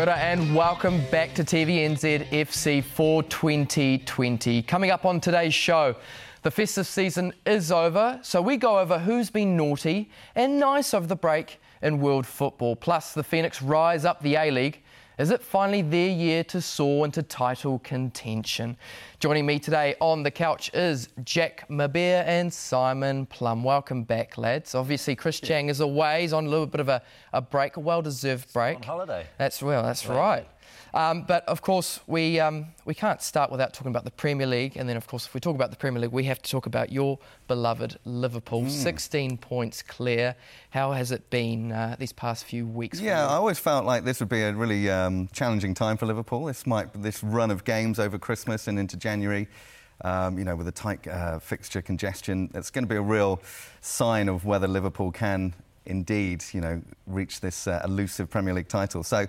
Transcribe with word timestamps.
Kia 0.00 0.14
and 0.14 0.54
welcome 0.56 1.02
back 1.10 1.34
to 1.34 1.44
TVNZ 1.44 2.30
FC 2.30 2.82
for 2.82 3.22
2020. 3.24 4.62
Coming 4.62 4.90
up 4.90 5.04
on 5.04 5.20
today's 5.20 5.52
show, 5.52 5.94
the 6.40 6.50
festive 6.50 6.86
season 6.86 7.34
is 7.44 7.70
over, 7.70 8.18
so 8.22 8.40
we 8.40 8.56
go 8.56 8.78
over 8.78 8.98
who's 8.98 9.28
been 9.28 9.58
naughty 9.58 10.10
and 10.34 10.58
nice 10.58 10.94
over 10.94 11.06
the 11.06 11.16
break 11.16 11.60
in 11.82 12.00
world 12.00 12.26
football. 12.26 12.76
Plus, 12.76 13.12
the 13.12 13.22
Phoenix 13.22 13.60
rise 13.60 14.06
up 14.06 14.22
the 14.22 14.36
A 14.36 14.50
League 14.50 14.80
is 15.20 15.30
it 15.30 15.42
finally 15.42 15.82
their 15.82 16.08
year 16.08 16.42
to 16.44 16.62
soar 16.62 17.04
into 17.04 17.22
title 17.22 17.78
contention? 17.80 18.74
Joining 19.18 19.44
me 19.44 19.58
today 19.58 19.94
on 20.00 20.22
the 20.22 20.30
couch 20.30 20.70
is 20.72 21.10
Jack 21.24 21.68
Mabear 21.68 22.24
and 22.26 22.50
Simon 22.50 23.26
Plum. 23.26 23.62
Welcome 23.62 24.04
back, 24.04 24.38
lads. 24.38 24.74
Obviously, 24.74 25.14
Chris 25.14 25.38
Chang 25.38 25.68
is 25.68 25.80
away. 25.80 26.22
He's 26.22 26.32
on 26.32 26.46
a 26.46 26.48
little 26.48 26.64
bit 26.64 26.80
of 26.80 26.88
a, 26.88 27.02
a 27.34 27.42
break, 27.42 27.76
a 27.76 27.80
well-deserved 27.80 28.50
break. 28.54 28.76
On 28.76 28.82
holiday. 28.82 29.26
That's 29.36 29.62
well. 29.62 29.82
That's 29.82 30.06
right. 30.06 30.48
Um, 30.94 31.22
but 31.22 31.44
of 31.46 31.62
course, 31.62 32.00
we, 32.06 32.40
um, 32.40 32.66
we 32.84 32.94
can't 32.94 33.22
start 33.22 33.50
without 33.50 33.72
talking 33.72 33.90
about 33.90 34.04
the 34.04 34.10
Premier 34.10 34.46
League. 34.46 34.76
And 34.76 34.88
then, 34.88 34.96
of 34.96 35.06
course, 35.06 35.26
if 35.26 35.34
we 35.34 35.40
talk 35.40 35.54
about 35.54 35.70
the 35.70 35.76
Premier 35.76 36.00
League, 36.00 36.12
we 36.12 36.24
have 36.24 36.40
to 36.42 36.50
talk 36.50 36.66
about 36.66 36.90
your 36.90 37.18
beloved 37.48 37.98
Liverpool. 38.04 38.62
Mm. 38.62 38.70
16 38.70 39.38
points 39.38 39.82
clear. 39.82 40.34
How 40.70 40.92
has 40.92 41.12
it 41.12 41.28
been 41.30 41.72
uh, 41.72 41.96
these 41.98 42.12
past 42.12 42.44
few 42.44 42.66
weeks? 42.66 43.00
Yeah, 43.00 43.26
I 43.26 43.34
always 43.34 43.58
felt 43.58 43.84
like 43.84 44.04
this 44.04 44.20
would 44.20 44.28
be 44.28 44.42
a 44.42 44.52
really 44.52 44.90
um, 44.90 45.28
challenging 45.32 45.74
time 45.74 45.96
for 45.96 46.06
Liverpool. 46.06 46.44
This 46.46 46.66
might 46.66 46.90
this 47.02 47.22
run 47.22 47.50
of 47.50 47.64
games 47.64 47.98
over 47.98 48.18
Christmas 48.18 48.68
and 48.68 48.78
into 48.78 48.96
January. 48.96 49.48
Um, 50.02 50.38
you 50.38 50.44
know, 50.44 50.56
with 50.56 50.66
a 50.66 50.72
tight 50.72 51.06
uh, 51.06 51.38
fixture 51.40 51.82
congestion, 51.82 52.50
it's 52.54 52.70
going 52.70 52.84
to 52.84 52.88
be 52.88 52.96
a 52.96 53.02
real 53.02 53.42
sign 53.82 54.30
of 54.30 54.46
whether 54.46 54.66
Liverpool 54.66 55.12
can 55.12 55.54
indeed, 55.90 56.44
you 56.52 56.60
know, 56.60 56.80
reach 57.06 57.40
this 57.40 57.66
uh, 57.66 57.82
elusive 57.84 58.30
Premier 58.30 58.54
League 58.54 58.68
title. 58.68 59.02
So 59.02 59.26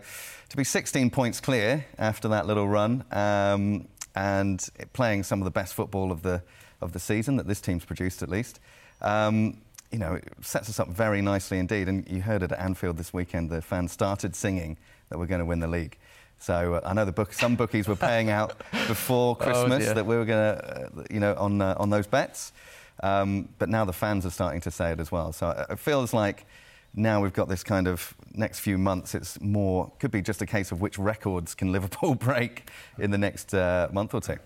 to 0.50 0.58
be 0.58 0.64
16 0.64 1.10
points 1.10 1.42
clear 1.42 1.86
after 1.98 2.28
that 2.30 2.46
little 2.46 2.68
run 2.68 3.04
um, 3.12 3.88
and 4.16 4.66
playing 4.94 5.24
some 5.24 5.42
of 5.42 5.46
the 5.46 5.52
best 5.52 5.74
football 5.74 6.12
of 6.12 6.22
the, 6.22 6.44
of 6.80 6.94
the 6.94 7.00
season 7.00 7.36
that 7.38 7.48
this 7.48 7.60
team's 7.60 7.84
produced 7.84 8.22
at 8.24 8.30
least, 8.30 8.60
um, 9.02 9.58
you 9.92 10.00
know, 10.00 10.14
it 10.14 10.30
sets 10.42 10.70
us 10.70 10.80
up 10.80 10.88
very 10.88 11.22
nicely 11.22 11.60
indeed. 11.60 11.90
And 11.90 12.08
you 12.08 12.22
heard 12.22 12.44
it 12.44 12.52
at 12.52 12.60
Anfield 12.60 12.98
this 12.98 13.12
weekend, 13.12 13.50
the 13.50 13.62
fans 13.62 13.92
started 13.92 14.36
singing 14.36 14.78
that 15.10 15.18
we're 15.18 15.26
going 15.26 15.40
to 15.40 15.46
win 15.46 15.60
the 15.60 15.68
league. 15.68 15.98
So 16.40 16.76
uh, 16.76 16.82
I 16.86 16.94
know 16.94 17.06
the 17.06 17.12
book, 17.12 17.34
some 17.34 17.56
bookies 17.56 17.88
were 17.88 17.96
paying 17.96 18.30
out 18.30 18.58
before 18.88 19.38
oh, 19.40 19.44
Christmas 19.44 19.88
oh, 19.90 19.94
that 19.94 20.06
we 20.06 20.16
were 20.16 20.26
going 20.26 20.58
to, 20.58 20.66
uh, 20.66 21.04
you 21.10 21.20
know, 21.20 21.36
on, 21.36 21.62
uh, 21.62 21.76
on 21.78 21.90
those 21.90 22.08
bets. 22.08 22.54
Um, 23.02 23.50
but 23.58 23.70
now 23.70 23.86
the 23.86 23.94
fans 23.94 24.26
are 24.26 24.30
starting 24.30 24.62
to 24.62 24.72
say 24.72 24.92
it 24.92 25.00
as 25.00 25.12
well. 25.12 25.32
So 25.32 25.66
it 25.70 25.80
feels 25.80 26.14
like 26.14 26.46
now 26.94 27.22
we've 27.22 27.34
got 27.34 27.48
this 27.48 27.64
kind 27.64 27.88
of 27.88 28.14
next 28.34 28.60
few 28.60 28.78
months. 28.78 29.16
It's 29.16 29.40
more 29.42 29.92
could 30.00 30.12
be 30.12 30.22
just 30.22 30.42
a 30.42 30.46
case 30.46 30.72
of 30.72 30.82
which 30.82 31.00
records 31.00 31.56
can 31.56 31.72
Liverpool 31.78 32.16
break 32.16 32.70
in 33.00 33.12
the 33.12 33.18
next 33.18 33.54
uh, 33.54 33.90
month 33.92 34.14
or 34.14 34.22
two. 34.22 34.38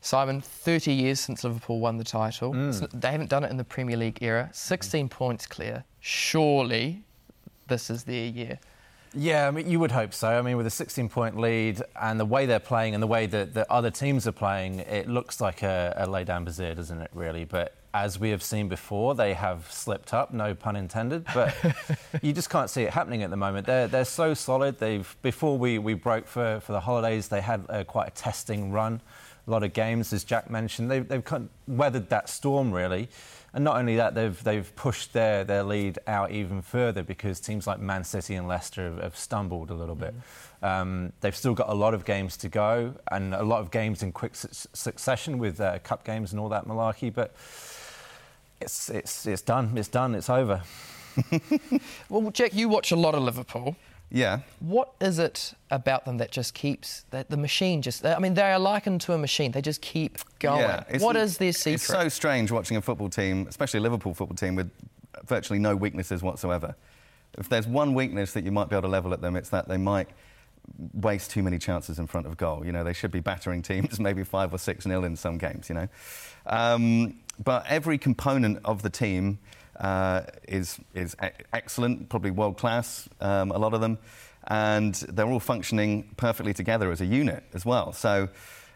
Simon, 0.00 0.40
30 0.40 0.92
years 0.92 1.20
since 1.20 1.44
Liverpool 1.44 1.78
won 1.78 1.98
the 1.98 2.04
title. 2.04 2.52
Mm. 2.52 3.00
They 3.00 3.10
haven't 3.10 3.28
done 3.28 3.44
it 3.44 3.50
in 3.50 3.58
the 3.58 3.64
Premier 3.64 3.98
League 3.98 4.22
era. 4.22 4.48
16 4.52 5.06
mm. 5.06 5.10
points 5.10 5.46
clear. 5.46 5.84
Surely 6.00 7.04
this 7.68 7.90
is 7.90 8.04
their 8.04 8.26
year. 8.26 8.58
Yeah, 9.12 9.48
I 9.48 9.50
mean, 9.50 9.68
you 9.68 9.80
would 9.80 9.90
hope 9.90 10.14
so. 10.14 10.28
I 10.28 10.42
mean, 10.42 10.56
with 10.56 10.66
a 10.66 10.70
16 10.70 11.08
point 11.08 11.36
lead 11.36 11.82
and 12.00 12.20
the 12.20 12.24
way 12.24 12.46
they're 12.46 12.60
playing 12.60 12.94
and 12.94 13.02
the 13.02 13.08
way 13.08 13.26
that 13.26 13.54
the 13.54 13.70
other 13.70 13.90
teams 13.90 14.26
are 14.26 14.32
playing, 14.32 14.80
it 14.80 15.08
looks 15.08 15.40
like 15.40 15.62
a, 15.62 15.94
a 15.96 16.06
lay 16.06 16.22
down 16.22 16.44
bazaar, 16.44 16.74
doesn't 16.74 17.00
it, 17.00 17.10
really? 17.12 17.44
But 17.44 17.74
as 17.92 18.20
we 18.20 18.30
have 18.30 18.42
seen 18.42 18.68
before, 18.68 19.16
they 19.16 19.34
have 19.34 19.70
slipped 19.70 20.14
up, 20.14 20.32
no 20.32 20.54
pun 20.54 20.76
intended, 20.76 21.26
but 21.34 21.54
you 22.22 22.32
just 22.32 22.50
can't 22.50 22.70
see 22.70 22.82
it 22.82 22.90
happening 22.90 23.24
at 23.24 23.30
the 23.30 23.36
moment. 23.36 23.66
They're, 23.66 23.88
they're 23.88 24.04
so 24.04 24.32
solid. 24.32 24.78
They've 24.78 25.16
Before 25.22 25.58
we, 25.58 25.78
we 25.78 25.94
broke 25.94 26.28
for, 26.28 26.60
for 26.60 26.70
the 26.72 26.80
holidays, 26.80 27.26
they 27.26 27.40
had 27.40 27.66
uh, 27.68 27.82
quite 27.82 28.08
a 28.08 28.12
testing 28.12 28.70
run, 28.70 29.00
a 29.46 29.50
lot 29.50 29.64
of 29.64 29.72
games, 29.72 30.12
as 30.12 30.22
Jack 30.22 30.48
mentioned. 30.50 30.88
They've, 30.88 31.06
they've 31.06 31.24
kind 31.24 31.48
of 31.48 31.76
weathered 31.76 32.10
that 32.10 32.28
storm, 32.28 32.70
really. 32.70 33.08
And 33.52 33.64
not 33.64 33.76
only 33.76 33.96
that, 33.96 34.14
they've, 34.14 34.42
they've 34.44 34.74
pushed 34.76 35.12
their, 35.12 35.42
their 35.42 35.62
lead 35.62 35.98
out 36.06 36.30
even 36.30 36.62
further 36.62 37.02
because 37.02 37.40
teams 37.40 37.66
like 37.66 37.80
Man 37.80 38.04
City 38.04 38.34
and 38.34 38.46
Leicester 38.46 38.84
have, 38.84 39.02
have 39.02 39.16
stumbled 39.16 39.70
a 39.70 39.74
little 39.74 39.96
bit. 39.96 40.14
Mm. 40.62 40.68
Um, 40.68 41.12
they've 41.20 41.34
still 41.34 41.54
got 41.54 41.68
a 41.68 41.74
lot 41.74 41.94
of 41.94 42.04
games 42.04 42.36
to 42.38 42.48
go 42.48 42.94
and 43.10 43.34
a 43.34 43.42
lot 43.42 43.60
of 43.60 43.70
games 43.70 44.02
in 44.02 44.12
quick 44.12 44.36
su- 44.36 44.68
succession 44.72 45.38
with 45.38 45.60
uh, 45.60 45.78
cup 45.80 46.04
games 46.04 46.32
and 46.32 46.40
all 46.40 46.48
that 46.50 46.66
malarkey. 46.66 47.12
But 47.12 47.34
it's, 48.60 48.88
it's, 48.88 49.26
it's 49.26 49.42
done. 49.42 49.76
It's 49.76 49.88
done. 49.88 50.14
It's 50.14 50.30
over. 50.30 50.62
well, 52.08 52.30
Jack, 52.30 52.54
you 52.54 52.68
watch 52.68 52.92
a 52.92 52.96
lot 52.96 53.14
of 53.14 53.22
Liverpool. 53.22 53.74
Yeah. 54.10 54.40
What 54.58 54.92
is 55.00 55.18
it 55.18 55.54
about 55.70 56.04
them 56.04 56.18
that 56.18 56.32
just 56.32 56.52
keeps 56.52 57.04
that 57.10 57.30
the 57.30 57.36
machine 57.36 57.80
just? 57.80 58.04
I 58.04 58.18
mean, 58.18 58.34
they 58.34 58.42
are 58.42 58.58
likened 58.58 59.00
to 59.02 59.12
a 59.12 59.18
machine. 59.18 59.52
They 59.52 59.62
just 59.62 59.80
keep 59.80 60.18
going. 60.40 60.60
Yeah, 60.60 60.98
what 60.98 61.16
is 61.16 61.38
their 61.38 61.52
secret? 61.52 61.74
It's 61.74 61.86
so 61.86 62.08
strange 62.08 62.50
watching 62.50 62.76
a 62.76 62.82
football 62.82 63.08
team, 63.08 63.46
especially 63.48 63.78
a 63.78 63.82
Liverpool 63.82 64.14
football 64.14 64.36
team, 64.36 64.56
with 64.56 64.70
virtually 65.24 65.58
no 65.58 65.76
weaknesses 65.76 66.22
whatsoever. 66.22 66.74
If 67.38 67.48
there's 67.48 67.68
one 67.68 67.94
weakness 67.94 68.32
that 68.32 68.44
you 68.44 68.50
might 68.50 68.68
be 68.68 68.74
able 68.74 68.82
to 68.82 68.88
level 68.88 69.12
at 69.12 69.20
them, 69.20 69.36
it's 69.36 69.50
that 69.50 69.68
they 69.68 69.76
might 69.76 70.08
waste 70.94 71.30
too 71.30 71.42
many 71.42 71.58
chances 71.58 71.98
in 71.98 72.06
front 72.06 72.26
of 72.26 72.36
goal. 72.36 72.64
You 72.66 72.72
know, 72.72 72.82
they 72.82 72.92
should 72.92 73.12
be 73.12 73.20
battering 73.20 73.62
teams 73.62 74.00
maybe 74.00 74.24
five 74.24 74.52
or 74.52 74.58
six 74.58 74.86
nil 74.86 75.04
in 75.04 75.14
some 75.14 75.38
games. 75.38 75.68
You 75.68 75.76
know, 75.76 75.88
um, 76.46 77.20
but 77.42 77.64
every 77.68 77.98
component 77.98 78.58
of 78.64 78.82
the 78.82 78.90
team 78.90 79.38
uh, 79.80 80.22
is, 80.46 80.78
is 80.94 81.16
excellent, 81.52 82.08
probably 82.08 82.30
world 82.30 82.58
class, 82.58 83.08
um, 83.20 83.50
a 83.50 83.58
lot 83.58 83.74
of 83.74 83.80
them, 83.80 83.98
and 84.48 84.94
they're 84.94 85.26
all 85.26 85.40
functioning 85.40 86.08
perfectly 86.16 86.52
together 86.52 86.90
as 86.90 87.00
a 87.00 87.06
unit 87.06 87.42
as 87.54 87.64
well. 87.64 87.92
So 87.92 88.28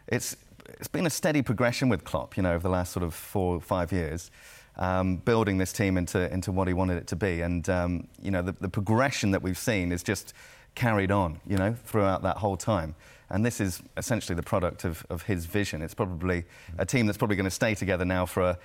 it's, 0.08 0.36
it's 0.68 0.88
been 0.88 1.06
a 1.06 1.10
steady 1.10 1.42
progression 1.42 1.88
with 1.88 2.04
Klopp, 2.04 2.36
you 2.36 2.42
know, 2.42 2.54
over 2.54 2.62
the 2.62 2.70
last 2.70 2.92
sort 2.92 3.04
of 3.04 3.14
four 3.14 3.56
or 3.56 3.60
five 3.60 3.92
years. 3.92 4.30
Um, 4.76 5.18
building 5.18 5.58
this 5.58 5.72
team 5.72 5.96
into, 5.96 6.28
into 6.32 6.50
what 6.50 6.66
he 6.66 6.74
wanted 6.74 6.96
it 6.96 7.06
to 7.08 7.16
be. 7.16 7.42
And, 7.42 7.68
um, 7.68 8.08
you 8.20 8.32
know, 8.32 8.42
the, 8.42 8.56
the, 8.58 8.68
progression 8.68 9.30
that 9.30 9.40
we've 9.40 9.56
seen 9.56 9.92
is 9.92 10.02
just 10.02 10.34
carried 10.74 11.12
on, 11.12 11.40
you 11.46 11.56
know, 11.56 11.76
throughout 11.84 12.22
that 12.22 12.38
whole 12.38 12.56
time. 12.56 12.96
And 13.30 13.46
this 13.46 13.60
is 13.60 13.84
essentially 13.96 14.34
the 14.34 14.42
product 14.42 14.84
of, 14.84 15.06
of 15.10 15.22
his 15.22 15.46
vision. 15.46 15.80
It's 15.80 15.94
probably 15.94 16.44
a 16.76 16.84
team 16.84 17.06
that's 17.06 17.16
probably 17.16 17.36
going 17.36 17.44
to 17.44 17.52
stay 17.52 17.76
together 17.76 18.04
now 18.04 18.26
for 18.26 18.42
a, 18.42 18.58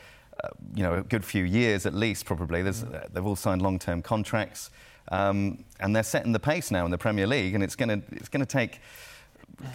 uh, 0.44 0.50
you 0.74 0.84
know, 0.84 0.96
a 0.96 1.02
good 1.02 1.26
few 1.26 1.44
years 1.44 1.86
at 1.86 1.94
least, 1.94 2.26
probably. 2.26 2.62
There's, 2.62 2.84
uh, 2.84 3.08
they've 3.12 3.26
all 3.26 3.36
signed 3.36 3.62
long 3.62 3.80
term 3.80 4.02
contracts. 4.02 4.70
Um, 5.12 5.64
and 5.80 5.96
they're 5.96 6.04
setting 6.04 6.34
the 6.34 6.40
pace 6.40 6.70
now 6.70 6.86
in 6.86 6.92
the 6.92 6.98
Premier 6.98 7.26
League, 7.26 7.56
and 7.56 7.64
it's 7.64 7.76
going 7.76 7.90
to 7.90 8.16
it's 8.16 8.30
going 8.30 8.42
to 8.42 8.46
take 8.46 8.80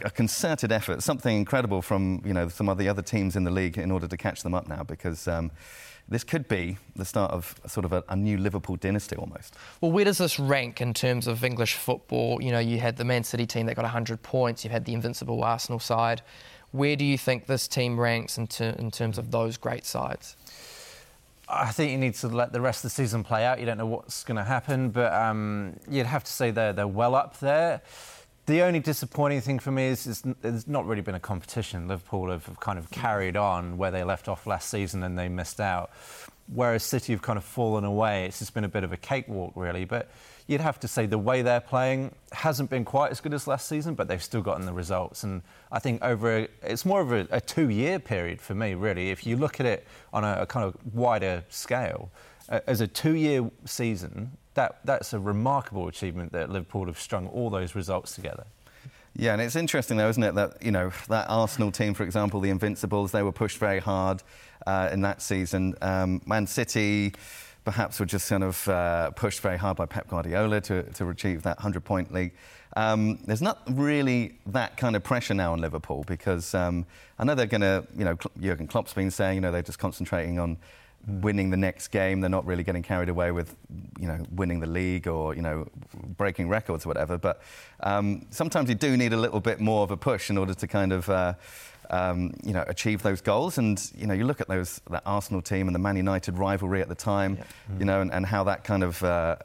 a 0.04 0.10
concerted 0.10 0.72
effort, 0.72 1.02
something 1.02 1.36
incredible 1.36 1.82
from 1.82 2.22
you 2.24 2.32
know 2.32 2.48
some 2.48 2.68
of 2.68 2.78
the 2.78 2.88
other 2.88 3.02
teams 3.02 3.36
in 3.36 3.44
the 3.44 3.50
league 3.50 3.76
in 3.76 3.90
order 3.90 4.06
to 4.06 4.16
catch 4.16 4.42
them 4.42 4.54
up 4.54 4.68
now, 4.68 4.82
because 4.84 5.26
um, 5.26 5.50
this 6.08 6.24
could 6.24 6.46
be 6.48 6.76
the 6.96 7.04
start 7.04 7.32
of 7.32 7.54
sort 7.66 7.84
of 7.84 7.92
a, 7.92 8.04
a, 8.08 8.16
new 8.16 8.36
Liverpool 8.36 8.76
dynasty 8.76 9.16
almost. 9.16 9.56
Well, 9.80 9.90
where 9.90 10.04
does 10.04 10.18
this 10.18 10.38
rank 10.38 10.80
in 10.80 10.94
terms 10.94 11.26
of 11.26 11.44
English 11.44 11.74
football? 11.74 12.42
You 12.42 12.52
know, 12.52 12.58
you 12.58 12.78
had 12.78 12.96
the 12.96 13.04
Man 13.04 13.24
City 13.24 13.46
team 13.46 13.66
that 13.66 13.76
got 13.76 13.82
100 13.82 14.22
points, 14.22 14.64
you've 14.64 14.72
had 14.72 14.84
the 14.84 14.92
invincible 14.92 15.42
Arsenal 15.42 15.80
side. 15.80 16.22
Where 16.72 16.96
do 16.96 17.04
you 17.04 17.16
think 17.16 17.46
this 17.46 17.68
team 17.68 17.98
ranks 17.98 18.36
in, 18.36 18.48
ter- 18.48 18.74
in 18.78 18.90
terms 18.90 19.16
of 19.16 19.30
those 19.30 19.56
great 19.56 19.86
sides? 19.86 20.36
I 21.48 21.70
think 21.70 21.92
you 21.92 21.98
need 21.98 22.14
to 22.14 22.28
let 22.28 22.52
the 22.52 22.60
rest 22.60 22.78
of 22.78 22.90
the 22.90 22.94
season 22.94 23.22
play 23.22 23.44
out. 23.44 23.60
You 23.60 23.66
don't 23.66 23.78
know 23.78 23.86
what's 23.86 24.24
going 24.24 24.36
to 24.36 24.44
happen, 24.44 24.90
but 24.90 25.12
um, 25.12 25.78
you'd 25.88 26.06
have 26.06 26.24
to 26.24 26.32
say 26.32 26.50
they're, 26.50 26.72
they're 26.72 26.88
well 26.88 27.14
up 27.14 27.38
there. 27.40 27.82
The 28.46 28.62
only 28.62 28.80
disappointing 28.80 29.40
thing 29.40 29.58
for 29.58 29.70
me 29.70 29.86
is, 29.86 30.06
is 30.06 30.22
there's 30.42 30.68
not 30.68 30.86
really 30.86 31.00
been 31.00 31.14
a 31.14 31.20
competition. 31.20 31.88
Liverpool 31.88 32.30
have 32.30 32.60
kind 32.60 32.78
of 32.78 32.90
carried 32.90 33.36
on 33.36 33.78
where 33.78 33.90
they 33.90 34.04
left 34.04 34.28
off 34.28 34.46
last 34.46 34.68
season 34.68 35.02
and 35.02 35.18
they 35.18 35.28
missed 35.28 35.60
out. 35.60 35.90
Whereas 36.52 36.82
City 36.82 37.12
have 37.12 37.22
kind 37.22 37.38
of 37.38 37.44
fallen 37.44 37.84
away. 37.84 38.26
It's 38.26 38.38
just 38.38 38.52
been 38.52 38.64
a 38.64 38.68
bit 38.68 38.84
of 38.84 38.92
a 38.92 38.96
cakewalk, 38.96 39.52
really. 39.56 39.84
But 39.84 40.10
you'd 40.46 40.60
have 40.60 40.78
to 40.80 40.88
say 40.88 41.06
the 41.06 41.18
way 41.18 41.40
they're 41.40 41.60
playing 41.60 42.14
hasn't 42.32 42.68
been 42.68 42.84
quite 42.84 43.10
as 43.10 43.20
good 43.20 43.32
as 43.32 43.46
last 43.46 43.66
season, 43.66 43.94
but 43.94 44.08
they've 44.08 44.22
still 44.22 44.42
gotten 44.42 44.66
the 44.66 44.72
results. 44.72 45.24
And 45.24 45.42
I 45.72 45.78
think 45.78 46.02
over 46.02 46.38
a, 46.38 46.48
it's 46.62 46.84
more 46.84 47.00
of 47.00 47.12
a, 47.12 47.26
a 47.30 47.40
two-year 47.40 47.98
period 47.98 48.42
for 48.42 48.54
me, 48.54 48.74
really. 48.74 49.10
If 49.10 49.26
you 49.26 49.36
look 49.36 49.58
at 49.58 49.66
it 49.66 49.86
on 50.12 50.22
a, 50.22 50.42
a 50.42 50.46
kind 50.46 50.66
of 50.66 50.76
wider 50.94 51.44
scale, 51.48 52.10
uh, 52.50 52.60
as 52.66 52.82
a 52.82 52.86
two-year 52.86 53.50
season, 53.64 54.32
that 54.52 54.80
that's 54.84 55.14
a 55.14 55.18
remarkable 55.18 55.88
achievement 55.88 56.32
that 56.32 56.50
Liverpool 56.50 56.86
have 56.86 56.98
strung 56.98 57.26
all 57.28 57.48
those 57.48 57.74
results 57.74 58.14
together. 58.14 58.44
Yeah, 59.16 59.32
and 59.32 59.40
it's 59.40 59.54
interesting 59.54 59.96
though, 59.96 60.08
isn't 60.08 60.22
it, 60.22 60.34
that 60.34 60.62
you 60.62 60.72
know 60.72 60.90
that 61.08 61.26
Arsenal 61.28 61.70
team, 61.70 61.94
for 61.94 62.02
example, 62.02 62.40
the 62.40 62.50
Invincibles, 62.50 63.12
they 63.12 63.22
were 63.22 63.32
pushed 63.32 63.58
very 63.58 63.78
hard 63.78 64.22
uh, 64.66 64.88
in 64.92 65.02
that 65.02 65.22
season. 65.22 65.74
Um, 65.80 66.20
Man 66.26 66.46
City 66.46 67.14
perhaps 67.64 67.98
were 67.98 68.06
just 68.06 68.28
kind 68.28 68.44
of 68.44 68.68
uh, 68.68 69.10
pushed 69.12 69.40
very 69.40 69.56
hard 69.56 69.76
by 69.76 69.86
Pep 69.86 70.08
Guardiola 70.08 70.60
to, 70.62 70.82
to 70.82 71.08
achieve 71.08 71.42
that 71.42 71.56
100 71.58 71.84
point 71.84 72.12
league. 72.12 72.32
Um, 72.76 73.18
there's 73.24 73.40
not 73.40 73.62
really 73.70 74.34
that 74.46 74.76
kind 74.76 74.96
of 74.96 75.02
pressure 75.02 75.34
now 75.34 75.52
on 75.52 75.60
Liverpool 75.60 76.04
because 76.06 76.54
um, 76.54 76.84
I 77.18 77.24
know 77.24 77.34
they're 77.34 77.46
going 77.46 77.60
to, 77.60 77.86
you 77.96 78.04
know, 78.04 78.18
Jurgen 78.40 78.66
Klopp's 78.66 78.92
been 78.92 79.10
saying, 79.10 79.36
you 79.36 79.40
know, 79.40 79.52
they're 79.52 79.62
just 79.62 79.78
concentrating 79.78 80.38
on 80.38 80.58
winning 81.06 81.50
the 81.50 81.56
next 81.56 81.88
game. 81.88 82.20
They're 82.20 82.30
not 82.30 82.46
really 82.46 82.64
getting 82.64 82.82
carried 82.82 83.08
away 83.08 83.30
with, 83.30 83.54
you 83.98 84.08
know, 84.08 84.24
winning 84.30 84.60
the 84.60 84.66
league 84.66 85.06
or 85.06 85.34
you 85.34 85.42
know, 85.42 85.68
breaking 86.16 86.48
records 86.48 86.86
or 86.86 86.88
whatever. 86.88 87.18
But 87.18 87.42
um, 87.80 88.26
sometimes 88.30 88.68
you 88.68 88.74
do 88.74 88.96
need 88.96 89.12
a 89.12 89.16
little 89.16 89.40
bit 89.40 89.60
more 89.60 89.82
of 89.82 89.90
a 89.90 89.96
push 89.96 90.30
in 90.30 90.38
order 90.38 90.54
to 90.54 90.66
kind 90.66 90.92
of. 90.92 91.08
Uh, 91.08 91.34
um, 91.90 92.32
you 92.42 92.54
know, 92.54 92.64
achieve 92.66 93.02
those 93.02 93.20
goals, 93.20 93.58
and 93.58 93.90
you 93.94 94.06
know, 94.06 94.14
you 94.14 94.24
look 94.24 94.40
at 94.40 94.48
those 94.48 94.80
that 94.90 95.02
Arsenal 95.04 95.42
team 95.42 95.68
and 95.68 95.74
the 95.74 95.78
Man 95.78 95.96
United 95.96 96.38
rivalry 96.38 96.80
at 96.80 96.88
the 96.88 96.94
time, 96.94 97.36
yeah. 97.36 97.44
mm. 97.70 97.78
you 97.80 97.84
know, 97.84 98.00
and, 98.00 98.10
and, 98.10 98.24
how 98.24 98.42
that 98.44 98.64
kind 98.64 98.82
of 98.82 99.04
uh, 99.04 99.36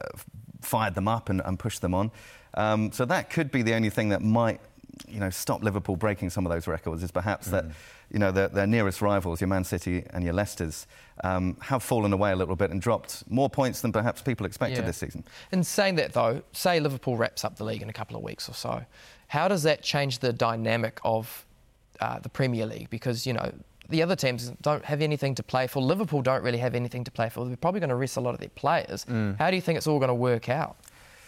fired 0.62 0.94
them 0.94 1.06
up 1.06 1.28
and, 1.28 1.42
and 1.44 1.58
pushed 1.58 1.82
them 1.82 1.94
on. 1.94 2.10
Um, 2.54 2.92
so 2.92 3.04
that 3.04 3.30
could 3.30 3.50
be 3.50 3.62
the 3.62 3.74
only 3.74 3.90
thing 3.90 4.08
that 4.08 4.22
might, 4.22 4.60
you 5.06 5.20
know, 5.20 5.30
stop 5.30 5.62
Liverpool 5.62 5.96
breaking 5.96 6.30
some 6.30 6.46
of 6.46 6.52
those 6.52 6.66
records. 6.66 7.02
Is 7.02 7.10
perhaps 7.10 7.48
mm. 7.48 7.52
that 7.52 7.64
you 8.10 8.18
know, 8.18 8.32
their, 8.32 8.48
their, 8.48 8.66
nearest 8.66 9.00
rivals, 9.00 9.40
your 9.40 9.48
Man 9.48 9.64
City 9.64 10.04
and 10.10 10.24
your 10.24 10.34
Leicesters, 10.34 10.86
um, 11.22 11.56
have 11.60 11.82
fallen 11.82 12.12
away 12.12 12.32
a 12.32 12.36
little 12.36 12.56
bit 12.56 12.70
and 12.70 12.80
dropped 12.80 13.24
more 13.30 13.48
points 13.48 13.80
than 13.80 13.92
perhaps 13.92 14.22
people 14.22 14.46
expected 14.46 14.78
yeah. 14.78 14.86
this 14.86 14.96
season. 14.96 15.24
In 15.52 15.62
saying 15.62 15.96
that, 15.96 16.12
though, 16.12 16.42
say 16.52 16.80
Liverpool 16.80 17.16
wraps 17.16 17.44
up 17.44 17.56
the 17.56 17.64
league 17.64 17.82
in 17.82 17.88
a 17.88 17.92
couple 17.92 18.16
of 18.16 18.22
weeks 18.22 18.48
or 18.48 18.54
so, 18.54 18.84
how 19.28 19.48
does 19.48 19.62
that 19.62 19.82
change 19.82 20.18
the 20.18 20.32
dynamic 20.32 20.98
of 21.04 21.46
uh, 22.00 22.18
the 22.18 22.28
Premier 22.28 22.66
League? 22.66 22.90
Because, 22.90 23.26
you 23.26 23.32
know, 23.32 23.52
the 23.88 24.02
other 24.02 24.16
teams 24.16 24.50
don't 24.62 24.84
have 24.84 25.02
anything 25.02 25.34
to 25.34 25.42
play 25.42 25.66
for. 25.66 25.82
Liverpool 25.82 26.22
don't 26.22 26.42
really 26.42 26.58
have 26.58 26.74
anything 26.74 27.04
to 27.04 27.10
play 27.10 27.28
for. 27.28 27.44
They're 27.44 27.56
probably 27.56 27.80
going 27.80 27.90
to 27.90 27.96
rest 27.96 28.16
a 28.16 28.20
lot 28.20 28.34
of 28.34 28.40
their 28.40 28.48
players. 28.50 29.04
Mm. 29.04 29.38
How 29.38 29.50
do 29.50 29.56
you 29.56 29.62
think 29.62 29.76
it's 29.76 29.86
all 29.86 29.98
going 29.98 30.08
to 30.08 30.14
work 30.14 30.48
out? 30.48 30.76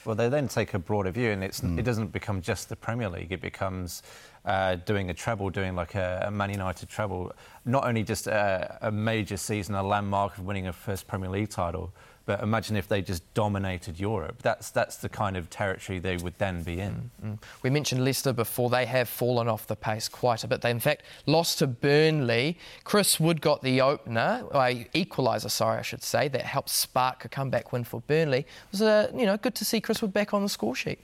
Well, 0.05 0.17
they 0.17 0.29
then 0.29 0.49
take 0.49 0.75
a 0.75 0.79
broader 0.79 1.11
view, 1.11 1.31
and 1.31 1.43
mm. 1.43 1.79
it 1.79 1.83
doesn't 1.83 2.13
become 2.13 2.41
just 2.41 2.69
the 2.69 2.77
Premier 2.77 3.09
League. 3.09 3.31
It 3.33 3.41
becomes 3.41 4.03
uh, 4.45 4.77
doing 4.77 5.11
a 5.11 5.15
treble, 5.15 5.51
doing 5.51 5.77
like 5.77 5.95
a, 5.95 6.25
a 6.27 6.31
Man 6.31 6.51
United 6.51 6.89
treble. 6.89 7.33
Not 7.65 7.85
only 7.87 8.03
just 8.03 8.27
a, 8.27 8.79
a, 8.83 8.91
major 8.91 9.37
season, 9.37 9.75
a 9.77 9.83
landmark 9.83 10.39
of 10.39 10.45
winning 10.45 10.67
a 10.67 10.73
first 10.73 11.07
Premier 11.07 11.31
League 11.31 11.51
title, 11.51 11.93
but 12.33 12.43
imagine 12.43 12.77
if 12.77 12.89
they 12.89 13.03
just 13.03 13.23
dominated 13.35 14.01
Europe. 14.01 14.41
That's 14.41 14.71
that's 14.71 14.97
the 14.97 15.11
kind 15.11 15.37
of 15.37 15.51
territory 15.51 15.99
they 15.99 16.17
would 16.17 16.39
then 16.39 16.63
be 16.63 16.81
in. 16.81 17.11
Mm-hmm. 17.23 17.35
We 17.63 17.69
mentioned 17.69 18.03
Leicester 18.03 18.33
before. 18.33 18.71
They 18.71 18.87
have 18.87 19.07
fallen 19.07 19.49
off 19.49 19.67
the 19.67 19.77
pace 19.77 20.09
quite 20.09 20.43
a 20.45 20.49
bit. 20.49 20.63
They 20.63 20.71
in 20.71 20.81
fact 20.81 21.03
lost 21.27 21.59
to 21.59 21.67
Burnley. 21.67 22.57
Chris 22.85 23.21
Wood 23.21 23.43
got 23.43 23.61
the 23.61 23.83
opener, 23.83 24.47
uh, 24.51 24.73
equaliser, 24.95 25.51
sorry, 25.51 25.81
I 25.81 25.83
should 25.83 26.03
say, 26.03 26.29
that 26.29 26.41
helped 26.41 26.71
spark 26.71 27.27
a 27.27 27.29
comeback 27.29 27.71
win 27.71 27.85
for 27.85 28.01
Burnley. 28.01 28.39
It 28.39 28.47
was 28.71 28.81
uh, 28.81 29.11
you 29.15 29.27
know 29.27 29.37
good 29.37 29.55
to 29.57 29.67
see 29.67 29.83
Chris 29.83 30.01
Wood 30.01 30.15
back 30.15 30.33
on 30.33 30.43
the 30.43 30.49
score 30.49 30.75
sheet. 30.75 31.01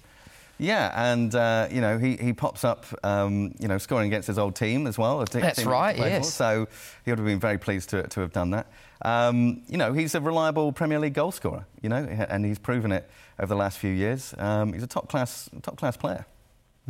Yeah, 0.58 0.92
and 1.12 1.34
uh, 1.34 1.68
you 1.70 1.80
know 1.80 1.98
he, 1.98 2.16
he 2.16 2.32
pops 2.32 2.64
up, 2.64 2.84
um, 3.04 3.54
you 3.58 3.68
know, 3.68 3.78
scoring 3.78 4.08
against 4.08 4.26
his 4.26 4.38
old 4.38 4.56
team 4.56 4.86
as 4.86 4.98
well. 4.98 5.24
That's 5.24 5.64
right. 5.64 5.96
Yes. 5.96 6.26
For, 6.26 6.32
so 6.32 6.68
he 7.04 7.12
would 7.12 7.18
have 7.18 7.26
been 7.26 7.40
very 7.40 7.58
pleased 7.58 7.90
to, 7.90 8.02
to 8.08 8.20
have 8.20 8.32
done 8.32 8.50
that. 8.50 8.66
Um, 9.02 9.62
you 9.68 9.76
know, 9.76 9.92
he's 9.92 10.14
a 10.16 10.20
reliable 10.20 10.72
Premier 10.72 10.98
League 10.98 11.14
goalscorer. 11.14 11.64
You 11.80 11.88
know, 11.88 12.04
and 12.28 12.44
he's 12.44 12.58
proven 12.58 12.90
it 12.90 13.08
over 13.38 13.54
the 13.54 13.58
last 13.58 13.78
few 13.78 13.92
years. 13.92 14.34
Um, 14.36 14.72
he's 14.72 14.82
a 14.82 14.88
top 14.88 15.08
class 15.08 15.48
top 15.62 15.76
class 15.76 15.96
player. 15.96 16.26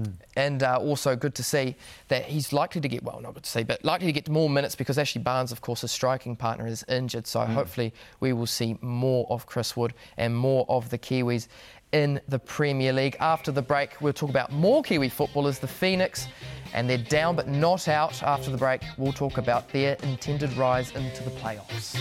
Mm. 0.01 0.13
And 0.37 0.63
uh, 0.63 0.77
also 0.77 1.17
good 1.17 1.35
to 1.35 1.43
see 1.43 1.75
that 2.09 2.25
he's 2.25 2.53
likely 2.53 2.81
to 2.81 2.89
get, 2.89 3.03
well, 3.03 3.21
not 3.21 3.35
good 3.35 3.43
to 3.43 3.51
see, 3.51 3.65
but 3.65 3.85
likely 3.85 4.07
to 4.07 4.13
get 4.13 4.29
more 4.29 4.49
minutes 4.49 4.77
because 4.77 4.97
Ashley 4.97 5.21
Barnes, 5.21 5.51
of 5.51 5.61
course, 5.61 5.81
his 5.81 5.91
striking 5.91 6.37
partner, 6.37 6.67
is 6.67 6.85
injured. 6.89 7.27
So 7.27 7.41
mm. 7.41 7.47
hopefully 7.47 7.93
we 8.21 8.33
will 8.33 8.47
see 8.47 8.79
more 8.81 9.27
of 9.29 9.47
Chris 9.47 9.77
Wood 9.77 9.95
and 10.17 10.37
more 10.37 10.65
of 10.69 10.91
the 10.91 10.99
Kiwis 10.99 11.49
in 11.93 12.21
the 12.29 12.39
Premier 12.39 12.93
League. 12.93 13.17
After 13.21 13.51
the 13.51 13.63
break, 13.63 14.01
we'll 14.01 14.13
talk 14.13 14.31
about 14.31 14.53
more 14.53 14.83
Kiwi 14.83 15.09
footballers, 15.09 15.59
the 15.59 15.69
Phoenix, 15.69 16.29
and 16.75 16.89
they're 16.89 16.99
down 16.99 17.37
but 17.37 17.49
not 17.49 17.89
out. 17.89 18.23
After 18.23 18.51
the 18.51 18.59
break, 18.59 18.83
we'll 18.97 19.13
talk 19.13 19.39
about 19.39 19.69
their 19.71 19.97
intended 20.03 20.55
rise 20.57 20.91
into 20.93 21.23
the 21.23 21.31
playoffs. 21.31 21.99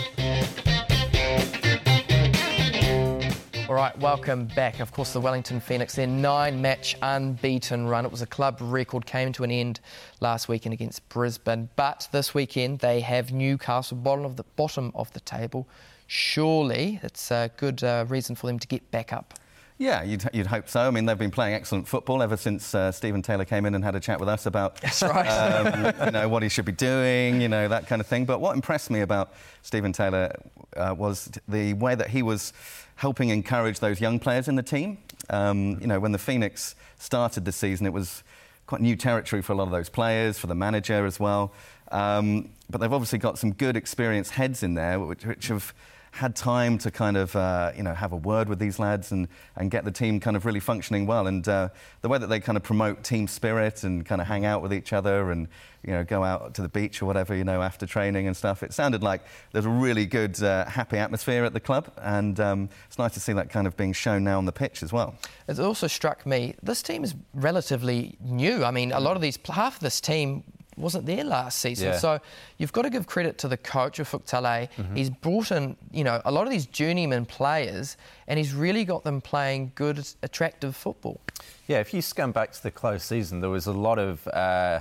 All 3.68 3.74
right, 3.74 3.96
welcome 3.98 4.46
back. 4.46 4.80
Of 4.80 4.92
course, 4.92 5.12
the 5.12 5.20
Wellington 5.20 5.60
Phoenix, 5.60 5.94
their 5.94 6.06
nine 6.06 6.62
match 6.62 6.96
unbeaten 7.02 7.86
run. 7.86 8.06
It 8.06 8.10
was 8.10 8.22
a 8.22 8.26
club 8.26 8.56
record, 8.62 9.04
came 9.04 9.30
to 9.34 9.44
an 9.44 9.50
end 9.50 9.80
last 10.20 10.48
weekend 10.48 10.72
against 10.72 11.06
Brisbane. 11.10 11.68
But 11.76 12.08
this 12.10 12.32
weekend, 12.32 12.78
they 12.78 13.00
have 13.00 13.30
Newcastle, 13.30 13.98
bottom 13.98 14.24
of 14.24 14.36
the, 14.36 14.44
bottom 14.56 14.90
of 14.94 15.12
the 15.12 15.20
table. 15.20 15.68
Surely 16.06 16.98
it's 17.02 17.30
a 17.30 17.50
good 17.58 17.84
uh, 17.84 18.06
reason 18.08 18.34
for 18.34 18.46
them 18.46 18.58
to 18.58 18.66
get 18.66 18.90
back 18.90 19.12
up. 19.12 19.34
Yeah, 19.78 20.02
you'd, 20.02 20.28
you'd 20.32 20.48
hope 20.48 20.68
so. 20.68 20.80
I 20.80 20.90
mean, 20.90 21.06
they've 21.06 21.16
been 21.16 21.30
playing 21.30 21.54
excellent 21.54 21.86
football 21.86 22.20
ever 22.20 22.36
since 22.36 22.74
uh, 22.74 22.90
Steven 22.90 23.22
Taylor 23.22 23.44
came 23.44 23.64
in 23.64 23.76
and 23.76 23.84
had 23.84 23.94
a 23.94 24.00
chat 24.00 24.18
with 24.18 24.28
us 24.28 24.44
about 24.44 24.80
That's 24.80 25.02
right. 25.02 25.26
um, 25.28 25.94
you 26.06 26.10
know, 26.10 26.28
what 26.28 26.42
he 26.42 26.48
should 26.48 26.64
be 26.64 26.72
doing, 26.72 27.40
you 27.40 27.48
know, 27.48 27.68
that 27.68 27.86
kind 27.86 28.00
of 28.00 28.06
thing. 28.08 28.24
But 28.24 28.40
what 28.40 28.56
impressed 28.56 28.90
me 28.90 29.02
about 29.02 29.32
Steven 29.62 29.92
Taylor 29.92 30.32
uh, 30.76 30.96
was 30.98 31.30
the 31.46 31.74
way 31.74 31.94
that 31.94 32.08
he 32.08 32.22
was 32.22 32.52
helping 32.96 33.28
encourage 33.28 33.78
those 33.78 34.00
young 34.00 34.18
players 34.18 34.48
in 34.48 34.56
the 34.56 34.64
team. 34.64 34.98
Um, 35.30 35.78
you 35.80 35.86
know, 35.86 36.00
when 36.00 36.10
the 36.10 36.18
Phoenix 36.18 36.74
started 36.98 37.44
the 37.44 37.52
season, 37.52 37.86
it 37.86 37.92
was 37.92 38.24
quite 38.66 38.80
new 38.80 38.96
territory 38.96 39.42
for 39.42 39.52
a 39.52 39.56
lot 39.56 39.64
of 39.64 39.70
those 39.70 39.88
players, 39.88 40.38
for 40.38 40.48
the 40.48 40.56
manager 40.56 41.06
as 41.06 41.20
well. 41.20 41.52
Um, 41.92 42.48
but 42.68 42.80
they've 42.80 42.92
obviously 42.92 43.20
got 43.20 43.38
some 43.38 43.52
good 43.52 43.76
experienced 43.76 44.32
heads 44.32 44.64
in 44.64 44.74
there, 44.74 44.98
which, 44.98 45.24
which 45.24 45.46
have 45.48 45.72
had 46.18 46.34
time 46.34 46.78
to 46.78 46.90
kind 46.90 47.16
of 47.16 47.34
uh, 47.36 47.70
you 47.76 47.82
know 47.84 47.94
have 47.94 48.12
a 48.12 48.16
word 48.16 48.48
with 48.48 48.58
these 48.58 48.78
lads 48.78 49.12
and, 49.12 49.28
and 49.56 49.70
get 49.70 49.84
the 49.84 49.90
team 49.90 50.18
kind 50.18 50.36
of 50.36 50.44
really 50.44 50.60
functioning 50.60 51.06
well. 51.06 51.28
And 51.28 51.46
uh, 51.48 51.68
the 52.02 52.08
way 52.08 52.18
that 52.18 52.26
they 52.26 52.40
kind 52.40 52.56
of 52.56 52.64
promote 52.64 53.04
team 53.04 53.28
spirit 53.28 53.84
and 53.84 54.04
kind 54.04 54.20
of 54.20 54.26
hang 54.26 54.44
out 54.44 54.60
with 54.60 54.72
each 54.72 54.92
other 54.92 55.30
and 55.30 55.46
you 55.86 55.92
know 55.92 56.02
go 56.02 56.24
out 56.24 56.54
to 56.54 56.62
the 56.62 56.68
beach 56.68 57.00
or 57.00 57.06
whatever 57.06 57.36
you 57.36 57.44
know 57.44 57.62
after 57.62 57.86
training 57.86 58.26
and 58.26 58.36
stuff. 58.36 58.64
It 58.64 58.72
sounded 58.72 59.00
like 59.00 59.22
there's 59.52 59.64
a 59.64 59.70
really 59.70 60.06
good 60.06 60.42
uh, 60.42 60.64
happy 60.64 60.98
atmosphere 60.98 61.44
at 61.44 61.52
the 61.52 61.60
club, 61.60 61.92
and 62.02 62.38
um, 62.40 62.68
it's 62.88 62.98
nice 62.98 63.14
to 63.14 63.20
see 63.20 63.32
that 63.34 63.48
kind 63.48 63.68
of 63.68 63.76
being 63.76 63.92
shown 63.92 64.24
now 64.24 64.38
on 64.38 64.44
the 64.44 64.52
pitch 64.52 64.82
as 64.82 64.92
well. 64.92 65.14
It 65.46 65.60
also 65.60 65.86
struck 65.86 66.26
me 66.26 66.56
this 66.62 66.82
team 66.82 67.04
is 67.04 67.14
relatively 67.32 68.18
new. 68.20 68.64
I 68.64 68.72
mean, 68.72 68.90
a 68.90 69.00
lot 69.00 69.14
of 69.14 69.22
these 69.22 69.38
half 69.48 69.76
of 69.76 69.80
this 69.80 70.00
team 70.00 70.42
wasn't 70.78 71.06
there 71.06 71.24
last 71.24 71.58
season. 71.58 71.88
Yeah. 71.88 71.98
So 71.98 72.20
you've 72.56 72.72
got 72.72 72.82
to 72.82 72.90
give 72.90 73.06
credit 73.06 73.38
to 73.38 73.48
the 73.48 73.56
coach 73.56 73.98
Ufuk 73.98 74.24
Talay. 74.26 74.68
Mm-hmm. 74.76 74.96
He's 74.96 75.10
brought 75.10 75.50
in, 75.52 75.76
you 75.90 76.04
know, 76.04 76.20
a 76.24 76.32
lot 76.32 76.44
of 76.46 76.50
these 76.50 76.66
journeyman 76.66 77.26
players, 77.26 77.96
and 78.26 78.38
he's 78.38 78.54
really 78.54 78.84
got 78.84 79.04
them 79.04 79.20
playing 79.20 79.72
good, 79.74 80.06
attractive 80.22 80.76
football. 80.76 81.20
Yeah, 81.66 81.80
if 81.80 81.92
you 81.92 82.02
scan 82.02 82.32
back 82.32 82.52
to 82.52 82.62
the 82.62 82.70
close 82.70 83.04
season, 83.04 83.40
there 83.40 83.50
was 83.50 83.66
a 83.66 83.72
lot 83.72 83.98
of. 83.98 84.26
Uh, 84.28 84.80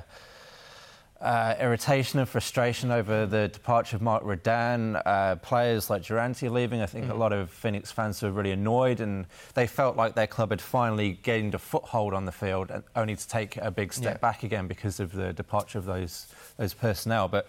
uh, 1.21 1.55
irritation 1.59 2.19
and 2.19 2.29
frustration 2.29 2.91
over 2.91 3.25
the 3.25 3.47
departure 3.47 3.95
of 3.95 4.01
Mark 4.01 4.23
Rudan, 4.23 4.95
uh, 4.97 5.37
players 5.41 5.89
like 5.89 6.03
Durante 6.03 6.47
leaving. 6.47 6.81
I 6.81 6.85
think 6.85 7.05
mm. 7.05 7.11
a 7.11 7.15
lot 7.15 7.33
of 7.33 7.49
Phoenix 7.49 7.91
fans 7.91 8.21
were 8.21 8.31
really 8.31 8.51
annoyed 8.51 8.99
and 8.99 9.25
they 9.55 9.65
felt 9.65 9.95
like 9.95 10.13
their 10.13 10.27
club 10.27 10.51
had 10.51 10.61
finally 10.61 11.19
gained 11.23 11.55
a 11.55 11.59
foothold 11.59 12.13
on 12.13 12.25
the 12.25 12.31
field 12.31 12.69
and 12.69 12.83
only 12.95 13.15
to 13.15 13.27
take 13.27 13.57
a 13.57 13.71
big 13.71 13.93
step 13.93 14.15
yeah. 14.15 14.19
back 14.19 14.43
again 14.43 14.67
because 14.67 14.99
of 14.99 15.11
the 15.11 15.33
departure 15.33 15.79
of 15.79 15.85
those, 15.85 16.27
those 16.57 16.73
personnel. 16.73 17.27
But 17.27 17.47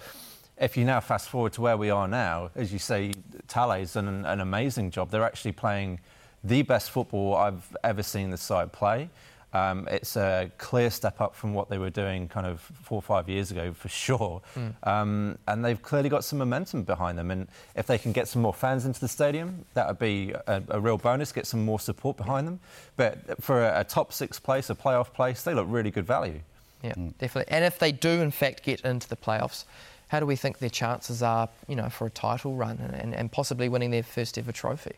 if 0.57 0.77
you 0.77 0.85
now 0.85 1.01
fast 1.01 1.29
forward 1.29 1.53
to 1.55 1.61
where 1.61 1.77
we 1.77 1.91
are 1.91 2.09
now, 2.09 2.51
as 2.55 2.73
you 2.73 2.79
say, 2.79 3.13
Talay's 3.49 3.93
done 3.93 4.09
an, 4.09 4.25
an 4.25 4.41
amazing 4.41 4.91
job. 4.91 5.11
They're 5.11 5.25
actually 5.25 5.53
playing 5.53 6.01
the 6.43 6.63
best 6.63 6.91
football 6.91 7.35
I've 7.35 7.77
ever 7.85 8.03
seen 8.03 8.31
the 8.31 8.39
side 8.39 8.73
play. 8.73 9.11
Um, 9.53 9.89
it's 9.91 10.17
a 10.17 10.51
clear 10.59 10.91
step 10.91 11.21
up 11.21 11.35
from 11.35 11.55
what 11.55 11.71
they 11.71 11.79
were 11.79 11.91
doing 11.91 12.29
kind 12.29 12.47
of 12.47 12.61
four 12.61 12.99
or 12.99 13.03
five 13.03 13.29
years 13.29 13.51
ago, 13.51 13.73
for 13.73 13.89
sure. 13.89 14.43
Mm. 14.55 14.75
Um, 14.87 15.39
and 15.47 15.65
they've 15.65 15.81
clearly 15.81 16.11
got 16.11 16.25
some 16.25 16.39
momentum 16.39 16.83
behind 16.83 17.19
them. 17.19 17.31
And 17.31 17.49
if 17.75 17.87
they 17.87 17.97
can 17.97 18.13
get 18.13 18.29
some 18.29 18.43
more 18.43 18.53
fans 18.53 18.85
into 18.85 19.01
the 19.01 19.09
stadium, 19.09 19.65
that 19.75 19.89
would 19.89 19.99
be 19.99 20.35
a, 20.47 20.63
a 20.69 20.81
real 20.81 20.99
bonus, 20.99 21.33
get 21.33 21.47
some 21.47 21.65
more 21.65 21.81
support 21.81 22.17
behind 22.17 22.47
them. 22.47 22.61
But 22.97 23.43
for 23.43 23.65
a, 23.65 23.81
a, 23.81 23.85
top 23.85 24.13
six 24.13 24.39
place, 24.39 24.69
a 24.69 24.75
playoff 24.75 25.13
place, 25.15 25.43
they 25.43 25.55
look 25.55 25.67
really 25.69 25.91
good 25.91 26.07
value. 26.07 26.41
Yeah, 26.83 26.93
mm. 26.93 27.17
definitely. 27.17 27.51
And 27.53 27.65
if 27.65 27.79
they 27.79 27.91
do, 27.91 28.21
in 28.21 28.31
fact, 28.31 28.63
get 28.63 28.83
into 28.83 29.09
the 29.09 29.17
playoffs, 29.17 29.65
how 30.09 30.21
do 30.21 30.27
we 30.27 30.37
think 30.37 30.59
their 30.59 30.71
chances 30.71 31.23
are, 31.23 31.49
you 31.67 31.77
know, 31.77 31.89
for 31.89 32.07
a 32.07 32.11
title 32.11 32.55
run 32.55 32.79
and, 32.79 33.15
and 33.15 33.33
possibly 33.33 33.69
winning 33.69 33.91
their 33.91 34.03
first 34.03 34.37
ever 34.37 34.53
trophy? 34.53 34.97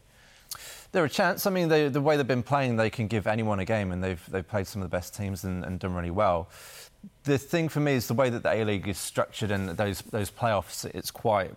They're 0.92 1.04
a 1.04 1.10
chance. 1.10 1.46
I 1.46 1.50
mean, 1.50 1.68
they, 1.68 1.88
the 1.88 2.00
way 2.00 2.16
they've 2.16 2.26
been 2.26 2.42
playing, 2.42 2.76
they 2.76 2.90
can 2.90 3.06
give 3.06 3.26
anyone 3.26 3.60
a 3.60 3.64
game, 3.64 3.92
and 3.92 4.02
they've, 4.02 4.22
they've 4.30 4.46
played 4.46 4.66
some 4.66 4.82
of 4.82 4.90
the 4.90 4.96
best 4.96 5.14
teams 5.14 5.44
and, 5.44 5.64
and 5.64 5.78
done 5.78 5.94
really 5.94 6.10
well. 6.10 6.48
The 7.24 7.38
thing 7.38 7.68
for 7.68 7.80
me 7.80 7.92
is 7.94 8.08
the 8.08 8.14
way 8.14 8.28
that 8.28 8.42
the 8.42 8.52
A 8.52 8.64
League 8.64 8.88
is 8.88 8.98
structured 8.98 9.50
and 9.50 9.70
those, 9.70 10.02
those 10.02 10.30
playoffs, 10.30 10.84
it's 10.84 11.10
quite, 11.10 11.52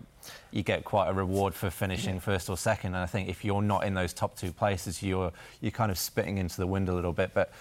you 0.52 0.62
get 0.62 0.84
quite 0.84 1.08
a 1.08 1.12
reward 1.12 1.54
for 1.54 1.68
finishing 1.68 2.18
first 2.18 2.48
or 2.48 2.56
second. 2.56 2.94
And 2.94 3.02
I 3.02 3.06
think 3.06 3.28
if 3.28 3.44
you're 3.44 3.60
not 3.60 3.84
in 3.84 3.92
those 3.92 4.14
top 4.14 4.36
two 4.36 4.52
places, 4.52 5.02
you're, 5.02 5.32
you're 5.60 5.70
kind 5.70 5.90
of 5.90 5.98
spitting 5.98 6.38
into 6.38 6.56
the 6.56 6.66
wind 6.66 6.88
a 6.88 6.94
little 6.94 7.12
bit. 7.12 7.32
But 7.34 7.52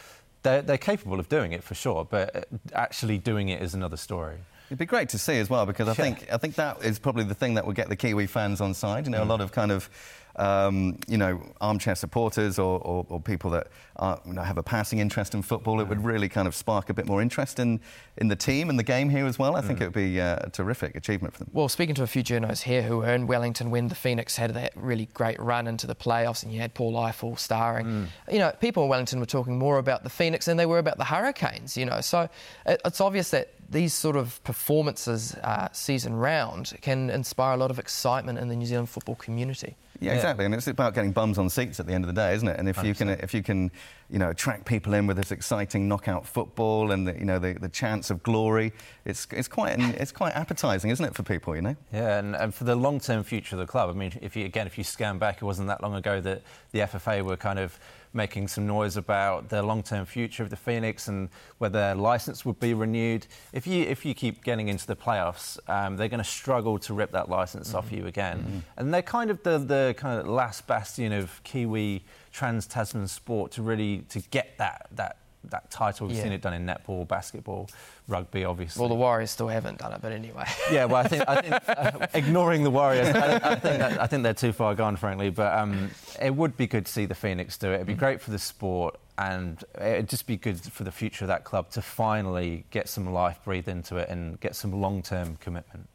they're, 0.44 0.62
they're 0.62 0.78
capable 0.78 1.20
of 1.20 1.28
doing 1.28 1.52
it 1.52 1.64
for 1.64 1.76
sure, 1.76 2.06
but 2.06 2.36
uh, 2.36 2.42
actually 2.74 3.18
doing 3.18 3.50
it 3.50 3.62
is 3.62 3.74
another 3.74 3.98
story. 3.98 4.38
It'd 4.68 4.78
be 4.78 4.86
great 4.86 5.10
to 5.10 5.20
see 5.20 5.40
as 5.40 5.50
well 5.50 5.66
because 5.66 5.88
I 5.88 5.94
think 5.94 6.32
I 6.32 6.38
think 6.38 6.56
that 6.56 6.84
is 6.84 6.98
probably 6.98 7.26
the 7.26 7.36
thing 7.36 7.56
that 7.56 7.66
will 7.66 7.74
get 7.74 7.90
the 7.90 7.96
Kiwi 7.96 8.28
fans 8.28 8.62
on 8.62 8.74
side. 8.74 9.06
You 9.06 9.12
know, 9.12 9.22
a 9.22 9.26
mm. 9.26 9.30
lot 9.30 9.42
of 9.42 9.52
kind 9.52 9.72
of 9.72 9.90
um, 10.36 10.98
you 11.08 11.18
know 11.18 11.42
armchair 11.62 11.96
supporters 11.96 12.60
or, 12.60 12.80
or, 12.80 13.06
or 13.10 13.20
people 13.20 13.52
that 13.52 13.68
are, 13.98 14.20
you 14.26 14.34
know, 14.34 14.42
have 14.42 14.58
a 14.58 14.64
passing 14.64 15.00
interest 15.00 15.34
in 15.34 15.42
football. 15.42 15.80
It 15.80 15.88
would 15.88 16.04
really 16.04 16.30
kind 16.30 16.48
of 16.48 16.56
spark 16.56 16.90
a 16.90 16.94
bit 16.94 17.06
more 17.06 17.22
interest 17.22 17.60
in, 17.60 17.80
in 18.18 18.28
the 18.28 18.36
team 18.36 18.70
and 18.70 18.80
the 18.80 18.84
game 18.84 19.10
here 19.10 19.26
as 19.26 19.38
well. 19.38 19.56
I 19.56 19.62
think 19.62 19.82
it 19.82 19.86
would 19.86 19.94
be 19.94 20.20
uh, 20.20 20.38
a 20.42 20.50
terrific 20.50 20.96
achievement 20.96 21.34
for 21.34 21.44
them. 21.44 21.50
Well, 21.54 21.70
speaking 21.70 21.96
to 21.96 22.04
a 22.04 22.08
few 22.08 22.24
journos 22.24 22.64
here 22.64 22.82
who 22.82 22.98
were 22.98 23.14
in 23.14 23.28
Wellington 23.28 23.70
when 23.70 23.88
the 23.88 23.96
Phoenix 23.96 24.36
had 24.36 24.54
that 24.56 24.74
really 24.76 25.08
great 25.14 25.40
run 25.40 25.68
into 25.68 25.88
the 25.88 25.96
playoffs 25.96 26.44
and 26.44 26.52
you 26.52 26.60
had 26.60 26.74
Paul 26.74 26.94
Ifill 26.94 27.38
starring, 27.38 28.08
you 28.32 28.40
know, 28.40 28.52
people 28.60 28.84
in 28.84 28.90
Wellington 28.90 29.20
were 29.20 29.26
talking 29.26 29.58
more 29.58 29.78
about 29.78 30.04
the 30.04 30.10
Phoenix 30.10 30.46
than 30.46 30.58
they 30.58 30.66
were 30.66 30.80
about 30.80 30.98
the 30.98 31.06
Hurricanes, 31.06 31.78
you 31.78 31.86
know. 31.86 32.02
So 32.02 32.28
it, 32.66 32.82
it's 32.84 33.02
obvious 33.02 33.30
that 33.32 33.54
these 33.74 33.94
sort 33.94 34.16
of 34.16 34.42
performances 34.44 35.36
uh, 35.44 35.68
season 35.72 36.16
round 36.16 36.74
can 36.82 37.10
inspire 37.10 37.56
a 37.56 37.58
lot 37.58 37.72
of 37.72 37.80
excitement 37.80 38.40
in 38.40 38.48
the 38.48 38.56
New 38.56 38.66
Zealand 38.66 38.90
football 38.90 39.16
community. 39.16 39.76
Yeah, 40.00 40.14
exactly. 40.14 40.46
And 40.46 40.54
it's 40.54 40.68
about 40.68 40.94
getting 40.94 41.12
bums 41.12 41.38
on 41.38 41.50
seats 41.50 41.80
at 41.80 41.88
the 41.88 41.94
end 41.94 42.04
of 42.04 42.08
the 42.08 42.14
day, 42.14 42.34
isn't 42.36 42.48
it? 42.48 42.60
And 42.60 42.68
if 42.68 42.84
you 42.84 42.94
can, 42.94 43.10
if 43.10 43.34
you 43.34 43.42
can, 43.42 43.72
you 44.10 44.20
know, 44.20 44.32
attract 44.32 44.66
people 44.66 44.94
in 44.94 45.08
with 45.08 45.18
this 45.18 45.32
exciting 45.32 45.88
knockout 45.88 46.26
football 46.26 46.92
and 46.92 47.08
the, 47.08 47.14
you 47.18 47.26
know 47.26 47.40
the, 47.40 47.54
the 47.54 47.70
chance 47.70 48.10
of 48.10 48.22
glory, 48.22 48.74
it's 49.06 49.28
it's 49.32 49.48
quite 49.48 49.80
it's 49.80 50.12
quite 50.12 50.34
appetising, 50.36 50.90
isn't 50.92 51.06
it, 51.06 51.16
for 51.16 51.24
people? 51.24 51.56
You 51.56 51.62
know. 51.62 51.76
Yeah, 51.94 52.20
and, 52.20 52.36
and 52.36 52.54
for 52.54 52.66
the 52.66 52.76
long-term 52.76 53.24
future 53.24 53.56
of 53.56 53.60
the 53.60 53.68
club, 53.68 53.90
I 53.90 53.94
mean, 53.94 54.12
if 54.22 54.36
you 54.36 54.46
again, 54.46 54.68
if 54.68 54.78
you 54.78 54.84
scan 54.84 55.20
back, 55.20 55.38
it 55.38 55.46
wasn't 55.46 55.70
that 55.70 55.82
long 55.82 55.96
ago 55.96 56.20
that 56.20 56.42
the 56.72 56.80
FFA 56.80 57.24
were 57.24 57.38
kind 57.38 57.60
of 57.60 57.80
making 58.14 58.48
some 58.48 58.68
noise 58.68 58.96
about 58.98 59.50
the 59.50 59.62
long-term 59.64 60.06
future 60.06 60.44
of 60.44 60.50
the 60.50 60.56
Phoenix 60.56 61.08
and 61.08 61.30
whether 61.58 61.80
their 61.80 61.96
license 61.96 62.46
would 62.46 62.60
be 62.60 62.74
renewed. 62.74 63.26
If 63.52 63.66
you 63.66 63.84
if 63.84 64.06
you 64.06 64.14
keep 64.14 64.44
getting 64.44 64.68
into 64.68 64.86
the 64.86 64.96
playoffs, 64.96 65.58
um, 65.70 65.98
they're 65.98 66.10
going 66.10 66.24
to 66.24 66.30
struggle 66.30 66.78
to 66.80 66.94
rip 66.94 67.12
that 67.12 67.30
license 67.30 67.74
off 67.74 67.92
you 67.92 68.06
again. 68.06 68.64
And 68.78 68.94
they're 68.94 69.02
kind 69.02 69.30
of 69.32 69.42
the, 69.44 69.58
the 69.58 69.96
kind 69.98 70.20
of 70.20 70.28
last 70.28 70.68
bastion 70.68 71.12
of 71.12 71.44
Kiwi 71.44 72.04
trans-Tasman 72.32 73.08
sport 73.08 73.52
to 73.54 73.62
really 73.62 74.00
to 74.10 74.20
get 74.20 74.58
that 74.58 74.88
that 74.92 75.18
that 75.50 75.70
title. 75.70 76.08
We've 76.08 76.18
Yeah. 76.18 76.24
seen 76.24 76.32
it 76.32 76.42
done 76.42 76.54
in 76.54 76.66
netball, 76.66 77.08
basketball, 77.08 77.70
rugby, 78.08 78.46
obviously. 78.46 78.80
Well, 78.80 78.90
the 78.90 78.96
Warriors 78.96 79.32
still 79.32 79.48
haven't 79.48 79.80
done 79.80 79.94
it, 79.94 80.02
but 80.02 80.12
anyway. 80.12 80.46
Yeah, 80.72 80.86
well, 80.86 80.98
I 80.98 81.08
think, 81.08 81.24
I 81.28 81.42
think 81.42 81.64
uh, 81.68 82.08
ignoring 82.14 82.64
the 82.64 82.72
Warriors, 82.72 83.08
I, 83.16 83.36
I, 83.36 83.56
think 83.56 83.80
that, 83.80 84.02
I 84.02 84.08
think 84.08 84.24
they're 84.24 84.34
too 84.34 84.54
far 84.54 84.76
gone, 84.76 84.96
frankly. 84.96 85.30
But 85.30 85.58
um, 85.58 85.92
it 86.22 86.36
would 86.36 86.56
be 86.58 86.68
good 86.68 86.86
to 86.86 86.92
see 86.92 87.06
the 87.06 87.16
Phoenix 87.16 87.58
do 87.58 87.72
it. 87.72 87.76
It'd 87.76 87.88
be 87.88 87.94
great 87.94 88.22
for 88.22 88.32
the 88.32 88.40
sport, 88.40 89.00
and 89.18 89.64
it'd 89.80 90.10
just 90.10 90.26
be 90.28 90.38
good 90.38 90.60
for 90.60 90.84
the 90.84 90.92
future 90.92 91.26
of 91.26 91.30
that 91.30 91.44
club 91.44 91.70
to 91.72 91.82
finally 91.82 92.66
get 92.72 92.90
some 92.90 93.12
life 93.12 93.40
breathed 93.44 93.68
into 93.68 93.98
it 93.98 94.10
and 94.10 94.40
get 94.40 94.56
some 94.56 94.72
long-term 94.72 95.38
commitment. 95.42 95.88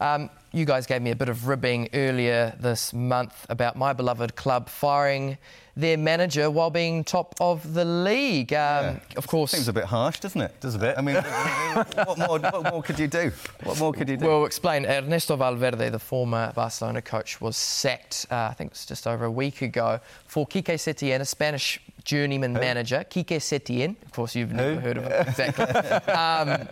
Um, 0.00 0.30
you 0.52 0.64
guys 0.64 0.86
gave 0.86 1.02
me 1.02 1.10
a 1.10 1.16
bit 1.16 1.28
of 1.28 1.48
ribbing 1.48 1.88
earlier 1.94 2.54
this 2.60 2.92
month 2.92 3.44
about 3.48 3.76
my 3.76 3.92
beloved 3.92 4.36
club 4.36 4.68
firing 4.68 5.36
their 5.76 5.98
manager 5.98 6.48
while 6.50 6.70
being 6.70 7.02
top 7.02 7.34
of 7.40 7.74
the 7.74 7.84
league. 7.84 8.52
Um, 8.52 9.00
Of 9.16 9.26
course, 9.26 9.50
Seems 9.50 9.66
a 9.66 9.72
bit 9.72 9.84
harsh, 9.84 10.20
doesn't 10.20 10.40
it? 10.40 10.60
Does 10.60 10.76
a 10.76 10.78
bit. 10.78 10.96
I 10.96 11.00
mean, 11.00 11.16
what 12.06 12.18
more, 12.18 12.38
what 12.38 12.72
more 12.72 12.82
could 12.82 12.98
you 13.00 13.08
do? 13.08 13.32
What 13.64 13.80
more 13.80 13.92
could 13.92 14.08
you 14.08 14.16
do? 14.16 14.24
We'll 14.26 14.46
explain. 14.46 14.86
Ernesto 14.86 15.34
Valverde, 15.36 15.88
the 15.90 15.98
former 15.98 16.52
Barcelona 16.54 17.02
coach, 17.02 17.40
was 17.40 17.56
sacked, 17.56 18.26
uh, 18.30 18.48
I 18.50 18.54
think 18.54 18.70
it 18.70 18.74
was 18.74 18.86
just 18.86 19.08
over 19.08 19.24
a 19.24 19.30
week 19.30 19.62
ago, 19.62 19.98
for 20.26 20.46
Quique 20.46 20.66
Setien, 20.66 21.20
a 21.20 21.24
Spanish 21.24 21.80
journeyman 22.04 22.52
manager. 22.52 23.04
Kike 23.08 23.38
Setien, 23.38 23.96
of 24.04 24.12
course, 24.12 24.34
you've 24.34 24.52
never 24.52 24.80
heard 24.80 24.98
of 24.98 25.04
him. 25.04 25.12
Exactly. 25.28 25.64
um, 26.12 26.68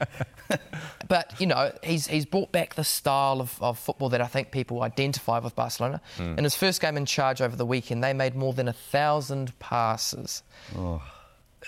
but, 1.08 1.38
you 1.40 1.46
know, 1.46 1.72
he's, 1.82 2.06
he's 2.06 2.26
brought 2.26 2.52
back 2.52 2.74
the 2.74 2.84
style 2.84 3.40
of, 3.40 3.60
of 3.62 3.78
football 3.78 4.10
that 4.10 4.20
I 4.20 4.26
think 4.26 4.50
people 4.50 4.82
identify 4.82 5.38
with 5.38 5.56
Barcelona. 5.56 6.00
Hmm. 6.16 6.38
In 6.38 6.44
his 6.44 6.54
first 6.54 6.80
game 6.80 6.96
in 6.96 7.06
charge 7.06 7.40
over 7.40 7.56
the 7.56 7.66
weekend, 7.66 8.04
they 8.04 8.12
made 8.12 8.34
more 8.34 8.52
than 8.52 8.68
a 8.68 8.72
thousand 8.72 9.58
passes. 9.58 10.42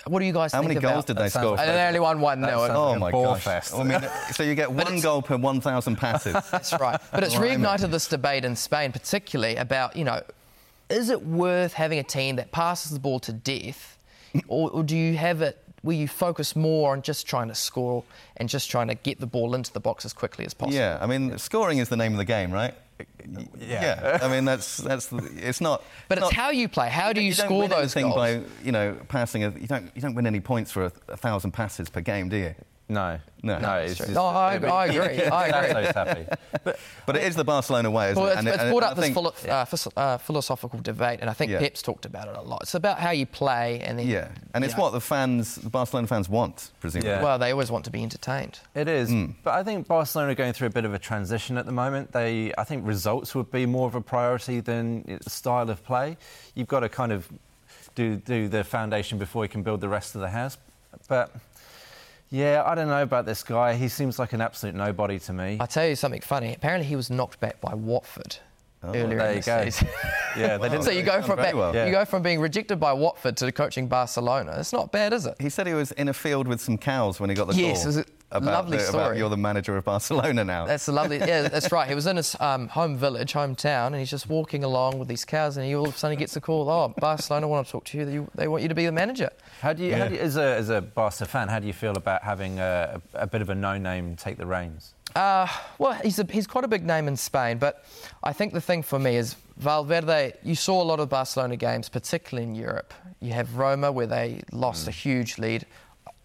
What 0.07 0.19
do 0.19 0.25
you 0.25 0.33
guys 0.33 0.53
Oh. 0.53 0.57
How 0.57 0.61
think 0.61 0.69
many 0.69 0.77
about 0.79 0.93
goals 0.93 1.05
did 1.05 1.17
they 1.17 1.29
score? 1.29 1.59
And 1.59 1.69
they 1.69 1.87
only 1.87 1.99
won 1.99 2.19
one 2.19 2.41
nil. 2.41 2.59
Oh 2.59 2.91
like 2.91 2.99
my 2.99 3.11
gosh! 3.11 3.43
fest. 3.43 3.73
I 3.73 3.83
mean, 3.83 4.01
so 4.31 4.43
you 4.43 4.53
get 4.53 4.71
one 4.71 4.99
goal 4.99 5.21
per 5.21 5.37
1,000 5.37 5.95
passes. 5.95 6.33
That's 6.51 6.73
right. 6.73 6.99
But 7.11 7.23
it's 7.23 7.35
reignited 7.35 7.91
this 7.91 8.07
debate 8.07 8.45
in 8.45 8.55
Spain, 8.55 8.91
particularly 8.91 9.55
about, 9.55 9.95
you 9.95 10.03
know, 10.03 10.21
is 10.89 11.09
it 11.09 11.25
worth 11.25 11.73
having 11.73 11.99
a 11.99 12.03
team 12.03 12.35
that 12.37 12.51
passes 12.51 12.91
the 12.91 12.99
ball 12.99 13.19
to 13.21 13.33
death, 13.33 13.97
or, 14.47 14.69
or 14.71 14.83
do 14.83 14.95
you 14.95 15.17
have 15.17 15.41
it 15.41 15.61
where 15.81 15.95
you 15.95 16.07
focus 16.07 16.55
more 16.55 16.91
on 16.91 17.01
just 17.01 17.27
trying 17.27 17.47
to 17.47 17.55
score 17.55 18.03
and 18.37 18.49
just 18.49 18.69
trying 18.71 18.87
to 18.87 18.95
get 18.95 19.19
the 19.19 19.27
ball 19.27 19.53
into 19.55 19.71
the 19.71 19.79
box 19.79 20.05
as 20.05 20.13
quickly 20.13 20.45
as 20.45 20.53
possible? 20.53 20.75
Yeah, 20.75 20.97
I 21.01 21.07
mean, 21.07 21.37
scoring 21.37 21.77
is 21.77 21.89
the 21.89 21.97
name 21.97 22.11
of 22.11 22.17
the 22.17 22.25
game, 22.25 22.51
right? 22.51 22.73
Yeah. 23.59 24.19
I 24.21 24.27
mean, 24.27 24.45
that's 24.45 24.77
that's 24.77 25.11
it's 25.11 25.59
not. 25.61 25.83
But 26.07 26.19
it's 26.19 26.25
not- 26.25 26.33
how 26.33 26.51
you 26.51 26.69
play. 26.69 26.89
How 26.89 27.11
do 27.13 27.21
you, 27.21 27.33
don't 27.33 27.47
score 27.47 27.59
win 27.61 27.69
those 27.69 27.95
anything 27.95 28.13
goals? 28.13 28.15
by 28.15 28.41
you 28.63 28.71
know 28.71 28.95
passing. 29.09 29.43
A, 29.43 29.49
you 29.51 29.67
don't 29.67 29.91
you 29.95 30.01
don't 30.01 30.15
win 30.15 30.27
any 30.27 30.39
points 30.39 30.71
for 30.71 30.85
a, 30.85 30.91
a 31.09 31.17
thousand 31.17 31.51
passes 31.51 31.89
per 31.89 32.01
game, 32.01 32.29
do 32.29 32.37
you? 32.37 32.55
No, 32.87 33.17
No. 33.41 33.57
no, 33.57 33.73
it's 33.77 33.97
just, 33.97 34.11
No, 34.11 34.25
I- 34.27 34.53
I 34.57 34.85
agree, 34.85 35.23
I 35.25 35.47
agree. 35.47 35.73
That's 35.83 35.95
happy. 35.97 36.25
But 36.63 36.77
But 37.07 37.15
it 37.15 37.23
is 37.23 37.35
the 37.35 37.43
Barcelona 37.43 37.89
way, 37.89 38.11
isn't 38.11 38.21
Well, 38.21 38.29
it? 38.29 38.33
it's, 38.33 38.39
And 38.39 38.47
it's 38.47 38.57
and 38.59 38.71
brought 38.71 38.83
I 38.83 38.87
up 38.89 38.95
this 38.95 39.05
think- 39.05 39.15
philo- 39.15 39.33
uh, 39.49 39.65
uh, 39.97 40.17
philosophical 40.19 40.79
debate, 40.79 41.19
and 41.21 41.27
I 41.29 41.33
think 41.33 41.51
Yeah. 41.51 41.59
Pep's 41.61 41.81
talked 41.81 42.05
about 42.05 42.27
it 42.27 42.35
a 42.35 42.41
lot. 42.41 42.61
It's 42.61 42.75
about 42.75 42.99
how 42.99 43.09
you 43.09 43.25
play, 43.25 43.79
and 43.81 43.97
then 43.97 44.07
Yeah, 44.07 44.27
and 44.53 44.63
it's 44.63 44.75
know, 44.77 44.83
what 44.83 44.91
the 44.93 45.01
fans, 45.01 45.55
the 45.55 45.69
Barcelona 45.71 46.05
fans, 46.07 46.29
want, 46.29 46.69
presumably. 46.79 47.09
Yeah. 47.09 47.23
Well, 47.23 47.39
they 47.39 47.51
always 47.51 47.71
want 47.71 47.85
to 47.85 47.91
be 47.91 48.03
entertained. 48.03 48.59
It 48.75 48.87
is, 48.87 49.09
Hmm. 49.09 49.31
but 49.43 49.55
I 49.55 49.63
think 49.63 49.87
Barcelona 49.87 50.33
are 50.33 50.35
going 50.35 50.53
through 50.53 50.67
a 50.67 50.71
bit 50.71 50.85
of 50.85 50.93
a 50.93 50.99
transition 50.99 51.57
at 51.57 51.65
the 51.65 51.71
moment. 51.71 52.11
They, 52.11 52.53
I 52.55 52.63
think, 52.65 52.85
results 52.85 53.33
would 53.33 53.49
be 53.51 53.65
more 53.65 53.87
of 53.87 53.95
a 53.95 54.01
priority 54.01 54.59
than 54.59 55.19
style 55.27 55.71
of 55.71 55.83
play. 55.83 56.17
You've 56.53 56.67
got 56.67 56.81
to 56.81 56.89
kind 56.89 57.11
of 57.11 57.27
do 57.95 58.17
do 58.17 58.47
the 58.47 58.63
foundation 58.63 59.17
before 59.17 59.43
you 59.43 59.49
can 59.49 59.63
build 59.63 59.81
the 59.81 59.89
rest 59.89 60.13
of 60.13 60.21
the 60.21 60.29
house. 60.29 60.57
But 61.07 61.31
yeah, 62.29 62.63
I 62.65 62.75
don't 62.75 62.87
know 62.87 63.03
about 63.03 63.25
this 63.25 63.43
guy. 63.43 63.75
He 63.75 63.87
seems 63.87 64.17
like 64.19 64.33
an 64.33 64.41
absolute 64.41 64.75
nobody 64.75 65.19
to 65.19 65.33
me. 65.33 65.57
I'll 65.59 65.67
tell 65.67 65.87
you 65.87 65.95
something 65.95 66.21
funny. 66.21 66.53
Apparently, 66.53 66.87
he 66.87 66.95
was 66.95 67.09
knocked 67.09 67.39
back 67.39 67.61
by 67.61 67.73
Watford 67.73 68.37
oh, 68.83 68.89
earlier 68.89 69.17
there 69.17 69.29
in 69.31 69.35
you 69.37 69.41
the 69.41 69.45
go. 69.45 69.63
season. 69.65 69.87
Yeah, 70.37 70.57
they 70.57 70.67
didn't. 70.69 70.83
so 70.83 70.91
you 70.91 71.01
go 71.03 71.21
from 71.21 71.37
back, 71.37 71.55
well. 71.55 71.73
Yeah. 71.73 71.85
you 71.85 71.91
go 71.93 72.03
from 72.03 72.21
being 72.21 72.41
rejected 72.41 72.77
by 72.77 72.91
Watford 72.91 73.37
to 73.37 73.49
coaching 73.53 73.87
Barcelona. 73.87 74.57
It's 74.59 74.73
not 74.73 74.91
bad, 74.91 75.13
is 75.13 75.25
it? 75.25 75.35
He 75.39 75.47
said 75.49 75.65
he 75.65 75.73
was 75.73 75.93
in 75.93 76.09
a 76.09 76.13
field 76.13 76.45
with 76.45 76.59
some 76.59 76.77
cows 76.77 77.19
when 77.21 77.29
he 77.29 77.35
got 77.37 77.47
the 77.47 77.55
Yes, 77.55 77.77
call. 77.77 77.83
it 77.83 77.87
was 77.87 77.97
a 77.99 78.05
about 78.31 78.53
lovely 78.53 78.77
the- 78.77 78.89
About 78.89 79.01
story. 79.03 79.17
you're 79.19 79.29
the 79.29 79.37
manager 79.37 79.77
of 79.77 79.85
Barcelona 79.85 80.43
now. 80.43 80.65
That's 80.65 80.87
a 80.87 80.91
lovely. 80.91 81.17
Yeah, 81.19 81.47
that's 81.47 81.71
right. 81.71 81.87
He 81.87 81.95
was 81.95 82.07
in 82.07 82.17
his 82.17 82.35
um, 82.39 82.67
home 82.67 82.97
village, 82.97 83.33
hometown, 83.33 83.87
and 83.87 83.95
he's 83.97 84.09
just 84.09 84.27
walking 84.29 84.63
along 84.63 84.99
with 84.99 85.07
these 85.07 85.23
cows, 85.25 85.57
and 85.57 85.65
he 85.65 85.75
all 85.75 85.87
of 85.87 85.95
a 85.95 85.97
sudden 85.97 86.17
he 86.17 86.19
gets 86.19 86.35
a 86.35 86.41
call. 86.41 86.69
Oh, 86.69 86.93
Barcelona 86.99 87.47
want 87.47 87.65
to 87.67 87.71
talk 87.71 87.85
to 87.85 87.97
you. 87.97 88.05
They, 88.05 88.41
they 88.43 88.47
want 88.47 88.63
you 88.63 88.69
to 88.69 88.75
be 88.75 88.85
the 88.85 88.91
manager. 88.91 89.29
How 89.61 89.73
do 89.73 89.83
you, 89.83 89.95
how 89.95 90.07
do 90.07 90.15
you 90.15 90.21
as 90.21 90.37
a 90.37 90.55
as 90.55 90.69
a 90.69 90.81
Barca 90.81 91.25
fan, 91.25 91.47
how 91.47 91.59
do 91.59 91.67
you 91.67 91.73
feel 91.73 91.95
about 91.97 92.23
having 92.23 92.59
a, 92.59 93.01
a 93.13 93.27
bit 93.27 93.41
of 93.41 93.49
a 93.49 93.55
no-name 93.55 94.15
take 94.15 94.37
the 94.37 94.45
reins? 94.45 94.93
Uh, 95.15 95.47
well, 95.77 95.93
he's, 95.93 96.19
a, 96.19 96.25
he's 96.29 96.45
quite 96.45 96.65
a 96.65 96.67
big 96.67 96.83
name 96.83 97.07
in 97.07 97.15
Spain, 97.15 97.57
but 97.57 97.85
I 98.21 98.33
think 98.33 98.51
the 98.51 98.59
thing 98.59 98.83
for 98.83 98.99
me 98.99 99.15
is 99.15 99.35
Valverde. 99.55 100.33
You 100.43 100.55
saw 100.55 100.81
a 100.81 100.83
lot 100.83 100.99
of 100.99 101.07
Barcelona 101.07 101.55
games, 101.55 101.87
particularly 101.87 102.47
in 102.49 102.53
Europe. 102.55 102.93
You 103.21 103.31
have 103.31 103.55
Roma, 103.55 103.93
where 103.93 104.07
they 104.07 104.41
lost 104.51 104.89
a 104.89 104.91
huge 104.91 105.37
lead. 105.37 105.65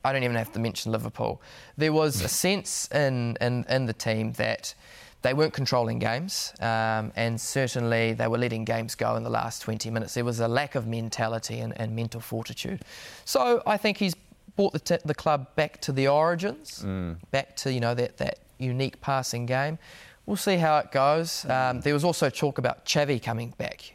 I 0.04 0.12
don't 0.12 0.22
even 0.22 0.36
have 0.36 0.52
to 0.52 0.58
mention 0.58 0.92
Liverpool. 0.92 1.42
There 1.76 1.92
was 1.92 2.20
a 2.22 2.28
sense 2.28 2.88
in, 2.92 3.36
in, 3.40 3.64
in 3.68 3.86
the 3.86 3.92
team 3.92 4.32
that 4.32 4.74
they 5.22 5.34
weren't 5.34 5.52
controlling 5.52 5.98
games, 5.98 6.54
um, 6.60 7.12
and 7.14 7.38
certainly 7.38 8.14
they 8.14 8.26
were 8.26 8.38
letting 8.38 8.64
games 8.64 8.94
go 8.94 9.16
in 9.16 9.22
the 9.22 9.30
last 9.30 9.60
20 9.62 9.90
minutes. 9.90 10.14
There 10.14 10.24
was 10.24 10.40
a 10.40 10.48
lack 10.48 10.74
of 10.74 10.86
mentality 10.86 11.58
and, 11.58 11.78
and 11.78 11.94
mental 11.94 12.20
fortitude. 12.22 12.80
So 13.26 13.62
I 13.66 13.76
think 13.76 13.98
he's 13.98 14.14
brought 14.56 14.72
the, 14.72 14.78
t- 14.78 14.96
the 15.04 15.14
club 15.14 15.54
back 15.56 15.80
to 15.82 15.92
the 15.92 16.08
origins, 16.08 16.82
back 17.30 17.54
to 17.56 17.72
you 17.72 17.80
know 17.80 17.94
that, 17.94 18.16
that 18.16 18.38
unique 18.58 19.00
passing 19.02 19.44
game. 19.44 19.78
We'll 20.24 20.36
see 20.36 20.56
how 20.56 20.78
it 20.78 20.92
goes. 20.92 21.44
Um, 21.46 21.80
there 21.80 21.92
was 21.92 22.04
also 22.04 22.30
talk 22.30 22.58
about 22.58 22.86
Xavi 22.86 23.22
coming 23.22 23.52
back. 23.58 23.94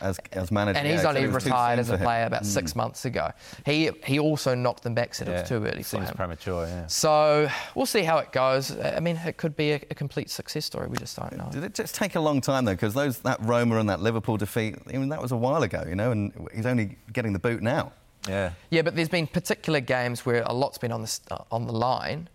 As, 0.00 0.18
as 0.32 0.50
manager. 0.50 0.78
And 0.78 0.88
he's 0.88 1.02
so 1.02 1.08
only 1.08 1.22
it 1.22 1.32
was 1.32 1.44
too 1.44 1.50
retired 1.50 1.78
as 1.78 1.90
a 1.90 1.98
player 1.98 2.26
about 2.26 2.42
mm. 2.42 2.46
six 2.46 2.74
months 2.76 3.04
ago. 3.04 3.30
He 3.64 3.90
he 4.04 4.18
also 4.18 4.54
knocked 4.54 4.82
them 4.82 4.94
back, 4.94 5.14
said 5.14 5.28
it 5.28 5.32
was 5.32 5.48
too 5.48 5.64
early 5.64 5.82
for 5.82 6.00
him. 6.00 6.14
premature. 6.14 6.66
Yeah. 6.66 6.86
So 6.86 7.48
we'll 7.74 7.86
see 7.86 8.02
how 8.02 8.18
it 8.18 8.32
goes. 8.32 8.78
I 8.78 9.00
mean, 9.00 9.16
it 9.16 9.36
could 9.36 9.56
be 9.56 9.72
a, 9.72 9.80
a 9.90 9.94
complete 9.94 10.30
success 10.30 10.64
story. 10.64 10.88
We 10.88 10.96
just 10.96 11.16
don't 11.16 11.36
know. 11.36 11.48
Did 11.50 11.64
it 11.64 11.74
just 11.74 11.94
take 11.94 12.14
a 12.14 12.20
long 12.20 12.40
time 12.40 12.64
though? 12.64 12.74
Because 12.74 12.94
those 12.94 13.18
that 13.20 13.38
Roma 13.42 13.78
and 13.78 13.88
that 13.88 14.00
Liverpool 14.00 14.36
defeat, 14.36 14.76
I 14.88 14.92
mean, 14.92 15.08
that 15.10 15.22
was 15.22 15.32
a 15.32 15.36
while 15.36 15.62
ago, 15.62 15.84
you 15.88 15.94
know, 15.94 16.10
and 16.10 16.32
he's 16.54 16.66
only 16.66 16.96
getting 17.12 17.32
the 17.32 17.38
boot 17.38 17.62
now. 17.62 17.92
Yeah. 18.28 18.52
Yeah, 18.70 18.82
but 18.82 18.96
there's 18.96 19.08
been 19.08 19.26
particular 19.26 19.80
games 19.80 20.26
where 20.26 20.42
a 20.44 20.52
lot's 20.52 20.78
been 20.78 20.92
on 20.92 21.02
the 21.02 21.06
st- 21.08 21.40
on 21.50 21.66
the 21.66 21.72
line, 21.72 22.28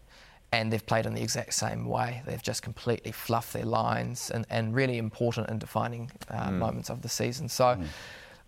and 0.54 0.72
they've 0.72 0.86
played 0.86 1.06
in 1.06 1.14
the 1.14 1.22
exact 1.22 1.54
same 1.56 1.86
way. 1.86 2.22
They've 2.26 2.42
just 2.52 2.62
completely 2.62 3.12
fluffed 3.12 3.54
their 3.54 3.66
lines, 3.66 4.30
and, 4.30 4.46
and 4.50 4.74
really 4.74 4.98
important 4.98 5.50
and 5.50 5.60
defining 5.60 6.12
uh, 6.30 6.52
moments 6.52 6.90
of 6.90 7.02
the 7.02 7.10
season. 7.10 7.50
So. 7.50 7.78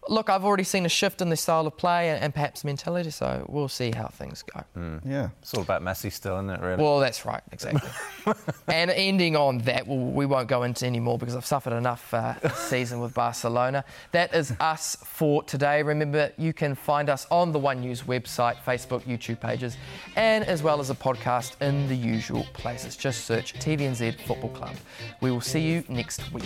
Look, 0.08 0.30
I've 0.30 0.46
already 0.46 0.64
seen 0.64 0.86
a 0.86 0.90
shift 0.90 1.22
in 1.22 1.30
the 1.30 1.36
style 1.36 1.68
of 1.68 1.78
play 1.78 2.10
and, 2.10 2.22
and 2.22 2.34
perhaps 2.34 2.64
mentality, 2.64 3.10
so 3.10 3.46
we'll 3.50 3.68
see 3.68 3.92
how 3.92 4.08
things 4.08 4.44
go. 4.44 4.64
Yeah. 5.06 5.30
It's 5.42 5.54
all 5.54 5.62
about 5.62 5.82
Messi 5.82 6.12
still, 6.12 6.36
isn't 6.36 6.50
it, 6.50 6.62
really? 6.62 6.82
Well, 6.82 7.00
that's 7.00 7.26
right, 7.26 7.42
exactly. 7.52 7.90
and 8.68 8.92
ending 8.92 9.36
on 9.36 9.60
that, 9.60 9.88
well, 9.88 9.98
we 9.98 10.26
won't 10.26 10.48
go 10.48 10.64
into 10.64 10.86
any 10.86 11.00
more 11.00 11.18
because 11.18 11.36
I've 11.36 11.46
suffered 11.46 11.74
enough 11.74 12.14
uh, 12.14 12.36
this 12.42 12.58
season 12.58 13.00
with 13.00 13.14
Barcelona. 13.14 13.84
That 14.12 14.34
is 14.34 14.54
us 14.60 14.98
for 15.04 15.44
today. 15.44 15.84
Remember, 15.84 16.32
you 16.38 16.54
can 16.54 16.76
find 16.76 17.10
us 17.10 17.28
on 17.32 17.52
the 17.52 17.60
One 17.60 17.82
News 17.82 18.04
website, 18.04 18.56
Facebook, 18.58 19.04
YouTube 19.04 19.40
pages, 19.40 19.78
and 20.16 20.44
as 20.46 20.64
well 20.64 20.80
as 20.80 20.90
a 20.90 20.96
podcast 20.96 21.62
in 21.62 21.88
the 21.88 21.96
usual 21.96 22.46
places. 22.54 22.96
Just 22.96 23.26
search 23.26 23.54
TVNZ 23.54 24.22
Football 24.22 24.52
Club. 24.52 24.76
We 25.22 25.32
will 25.32 25.42
see 25.42 25.62
you 25.62 25.84
next 25.88 26.32
week. 26.34 26.44